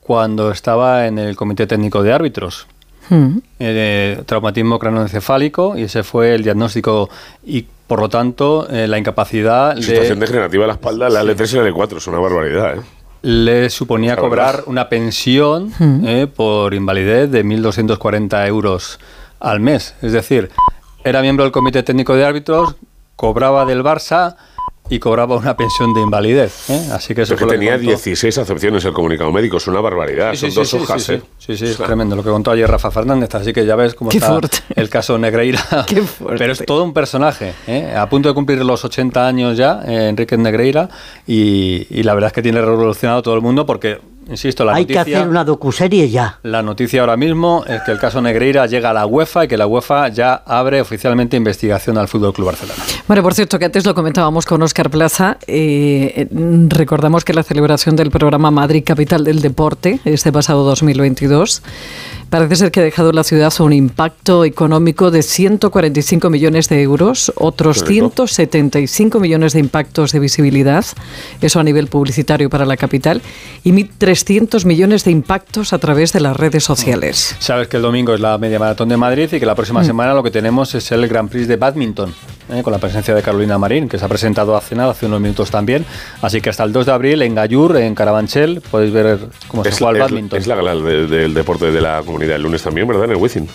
cuando 0.00 0.50
estaba 0.50 1.06
en 1.06 1.18
el 1.18 1.36
Comité 1.36 1.66
Técnico 1.66 2.02
de 2.02 2.12
Árbitros 2.12 2.66
Mm. 3.08 3.38
eh, 3.60 4.20
traumatismo 4.26 4.80
cranoencefálico 4.80 5.76
y 5.78 5.84
ese 5.84 6.02
fue 6.02 6.34
el 6.34 6.42
diagnóstico 6.42 7.08
y 7.44 7.64
por 7.86 8.00
lo 8.00 8.08
tanto 8.08 8.66
eh, 8.68 8.88
la 8.88 8.98
incapacidad 8.98 9.76
Situación 9.76 10.18
le, 10.18 10.26
degenerativa 10.26 10.62
de 10.64 10.66
la 10.66 10.72
espalda, 10.72 11.08
la 11.08 11.22
L3 11.22 11.52
y 11.52 11.56
la 11.58 11.70
L4, 11.70 11.98
es 11.98 12.06
una 12.08 12.18
barbaridad, 12.18 12.78
¿eh? 12.78 12.80
le 13.22 13.70
suponía 13.70 14.16
La 14.16 14.20
cobrar 14.20 14.52
verdad. 14.56 14.64
una 14.66 14.88
pensión 14.88 15.72
eh, 16.04 16.26
por 16.26 16.74
invalidez 16.74 17.30
de 17.30 17.44
1.240 17.44 18.44
euros 18.48 18.98
al 19.38 19.60
mes. 19.60 19.94
Es 20.02 20.10
decir, 20.10 20.50
era 21.04 21.22
miembro 21.22 21.44
del 21.44 21.52
comité 21.52 21.84
técnico 21.84 22.16
de 22.16 22.24
árbitros, 22.24 22.74
cobraba 23.14 23.66
del 23.66 23.84
Barça 23.84 24.34
y 24.88 24.98
cobraba 24.98 25.36
una 25.36 25.56
pensión 25.56 25.92
de 25.94 26.00
invalidez. 26.00 26.70
¿eh? 26.70 26.88
Así 26.92 27.14
que 27.14 27.22
eso 27.22 27.34
Pero 27.34 27.46
que 27.46 27.52
que 27.54 27.58
tenía 27.58 27.72
contó. 27.76 27.88
16 27.88 28.38
acepciones 28.38 28.84
el 28.84 28.92
comunicado 28.92 29.32
médico, 29.32 29.56
es 29.56 29.66
una 29.66 29.80
barbaridad, 29.80 30.32
Sí, 30.32 30.38
son 30.38 30.50
sí, 30.50 30.56
dos 30.56 30.68
sí, 30.68 30.76
hojas, 30.78 31.02
sí, 31.02 31.12
¿eh? 31.14 31.22
sí, 31.38 31.56
sí, 31.56 31.64
es 31.66 31.76
tremendo 31.76 32.14
lo 32.16 32.22
que 32.22 32.30
contó 32.30 32.50
ayer 32.50 32.70
Rafa 32.70 32.90
Fernández, 32.90 33.34
así 33.34 33.52
que 33.52 33.64
ya 33.66 33.76
ves 33.76 33.94
cómo 33.94 34.10
Qué 34.10 34.18
está 34.18 34.30
fuerte. 34.30 34.58
el 34.74 34.88
caso 34.88 35.18
Negreira. 35.18 35.60
Qué 35.86 36.02
fuerte. 36.02 36.38
Pero 36.38 36.52
es 36.52 36.64
todo 36.66 36.84
un 36.84 36.92
personaje, 36.92 37.52
¿eh? 37.66 37.94
a 37.96 38.08
punto 38.08 38.28
de 38.28 38.34
cumplir 38.34 38.64
los 38.64 38.84
80 38.84 39.26
años 39.26 39.56
ya, 39.56 39.82
eh, 39.86 40.08
Enrique 40.08 40.36
Negreira, 40.36 40.88
y, 41.26 41.86
y 41.90 42.02
la 42.02 42.14
verdad 42.14 42.28
es 42.28 42.32
que 42.34 42.42
tiene 42.42 42.60
revolucionado 42.60 43.22
todo 43.22 43.34
el 43.34 43.40
mundo 43.42 43.66
porque, 43.66 44.00
insisto, 44.28 44.64
la 44.64 44.74
Hay 44.74 44.82
noticia... 44.84 45.04
que 45.04 45.14
hacer 45.16 45.28
una 45.28 45.44
docuserie 45.44 46.08
ya. 46.10 46.38
La 46.42 46.62
noticia 46.62 47.00
ahora 47.00 47.16
mismo 47.16 47.64
es 47.66 47.82
que 47.82 47.92
el 47.92 47.98
caso 47.98 48.20
Negreira 48.20 48.66
llega 48.66 48.90
a 48.90 48.92
la 48.92 49.06
UEFA 49.06 49.44
y 49.44 49.48
que 49.48 49.56
la 49.56 49.66
UEFA 49.66 50.08
ya 50.08 50.34
abre 50.46 50.80
oficialmente 50.80 51.36
investigación 51.36 51.98
al 51.98 52.08
Fútbol 52.08 52.32
Club 52.32 52.46
Barcelona. 52.46 52.82
Bueno, 53.06 53.22
por 53.22 53.34
cierto, 53.34 53.58
que 53.58 53.64
antes 53.66 53.84
lo 53.86 53.94
comentábamos 53.94 54.46
con 54.46 54.62
Óscar 54.62 54.90
Plaza. 54.90 55.38
eh, 55.46 56.12
eh, 56.16 56.28
recordamos 56.68 57.24
que 57.24 57.32
la 57.34 57.42
celebración 57.42 57.96
del 57.96 58.10
programa 58.10 58.50
Madrid 58.50 58.82
Capital 58.84 59.24
del 59.24 59.40
Deporte, 59.40 60.00
este 60.04 60.32
pasado 60.32 60.64
2022, 60.64 61.62
Parece 62.30 62.56
ser 62.56 62.70
que 62.72 62.80
ha 62.80 62.82
dejado 62.82 63.10
en 63.10 63.16
la 63.16 63.24
ciudad 63.24 63.52
un 63.60 63.72
impacto 63.72 64.44
económico 64.44 65.10
de 65.12 65.22
145 65.22 66.28
millones 66.28 66.68
de 66.68 66.82
euros, 66.82 67.32
otros 67.36 67.82
Qué 67.84 67.90
rico. 67.90 68.06
175 68.26 69.20
millones 69.20 69.52
de 69.52 69.60
impactos 69.60 70.10
de 70.12 70.18
visibilidad, 70.18 70.84
eso 71.40 71.60
a 71.60 71.62
nivel 71.62 71.86
publicitario 71.86 72.50
para 72.50 72.66
la 72.66 72.76
capital, 72.76 73.22
y 73.62 73.70
1.300 73.72 74.64
millones 74.64 75.04
de 75.04 75.12
impactos 75.12 75.72
a 75.72 75.78
través 75.78 76.12
de 76.12 76.20
las 76.20 76.36
redes 76.36 76.64
sociales. 76.64 77.36
Sabes 77.38 77.68
que 77.68 77.76
el 77.76 77.82
domingo 77.84 78.12
es 78.12 78.20
la 78.20 78.36
media 78.38 78.58
maratón 78.58 78.88
de 78.88 78.96
Madrid 78.96 79.32
y 79.32 79.38
que 79.38 79.46
la 79.46 79.54
próxima 79.54 79.84
semana 79.84 80.12
lo 80.12 80.22
que 80.22 80.30
tenemos 80.32 80.74
es 80.74 80.90
el 80.92 81.06
Grand 81.08 81.30
Prix 81.30 81.46
de 81.46 81.56
Badminton, 81.56 82.12
¿eh? 82.52 82.62
con 82.62 82.72
la 82.72 82.78
presencia 82.78 83.14
de 83.14 83.22
Carolina 83.22 83.56
Marín, 83.56 83.88
que 83.88 83.98
se 83.98 84.04
ha 84.04 84.08
presentado 84.08 84.56
hace 84.56 84.74
nada, 84.74 84.90
hace 84.90 85.06
unos 85.06 85.20
minutos 85.20 85.50
también. 85.50 85.86
Así 86.22 86.40
que 86.40 86.50
hasta 86.50 86.64
el 86.64 86.72
2 86.72 86.86
de 86.86 86.92
abril 86.92 87.22
en 87.22 87.34
Gallur, 87.36 87.76
en 87.76 87.94
Carabanchel, 87.94 88.60
podéis 88.68 88.92
ver 88.92 89.18
cómo 89.48 89.62
se 89.62 89.70
Es, 89.70 89.78
juega 89.78 89.90
el 89.92 89.96
es- 89.96 90.02
badminton. 90.02 90.38
es 90.40 90.46
la 90.48 90.56
gala 90.56 90.74
de- 90.74 91.06
del 91.06 91.32
deporte 91.34 91.70
de 91.70 91.80
la 91.80 92.02
comunidad 92.16 92.36
el 92.36 92.42
lunes 92.42 92.62
también, 92.62 92.88
¿verdad? 92.88 93.04
En 93.04 93.10
el 93.10 93.16
Wizzing. 93.16 93.46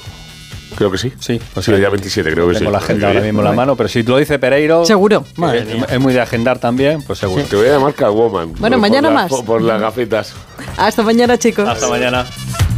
Creo 0.75 0.89
que 0.91 0.97
sí. 0.97 1.11
Sí, 1.19 1.39
pues 1.53 1.65
Sí, 1.65 1.71
el 1.71 1.79
día 1.79 1.89
27 1.89 2.31
creo 2.31 2.47
que 2.47 2.53
Tengo 2.53 2.69
sí. 2.69 2.71
la 2.71 2.77
agenda 2.77 3.07
ahora 3.07 3.21
mismo 3.21 3.39
en 3.41 3.45
la 3.45 3.51
mano, 3.51 3.75
pero 3.75 3.89
si 3.89 4.03
lo 4.03 4.17
dice 4.17 4.39
Pereiro, 4.39 4.85
Seguro. 4.85 5.25
que 5.35 5.57
es, 5.57 5.91
es 5.91 5.99
muy 5.99 6.13
de 6.13 6.21
agendar 6.21 6.59
también, 6.59 7.01
pues 7.01 7.19
seguro. 7.19 7.43
Te 7.43 7.55
voy 7.57 7.67
a 7.67 7.71
llamar 7.73 7.93
Catwoman. 7.93 8.53
Bueno, 8.53 8.75
por 8.77 8.81
mañana 8.81 9.09
la- 9.09 9.13
más. 9.15 9.29
Por, 9.29 9.43
por 9.43 9.61
las 9.61 9.81
gafitas. 9.81 10.33
Hasta 10.77 11.01
mañana, 11.03 11.37
chicos. 11.37 11.67
Hasta 11.67 11.89
mañana. 11.89 12.25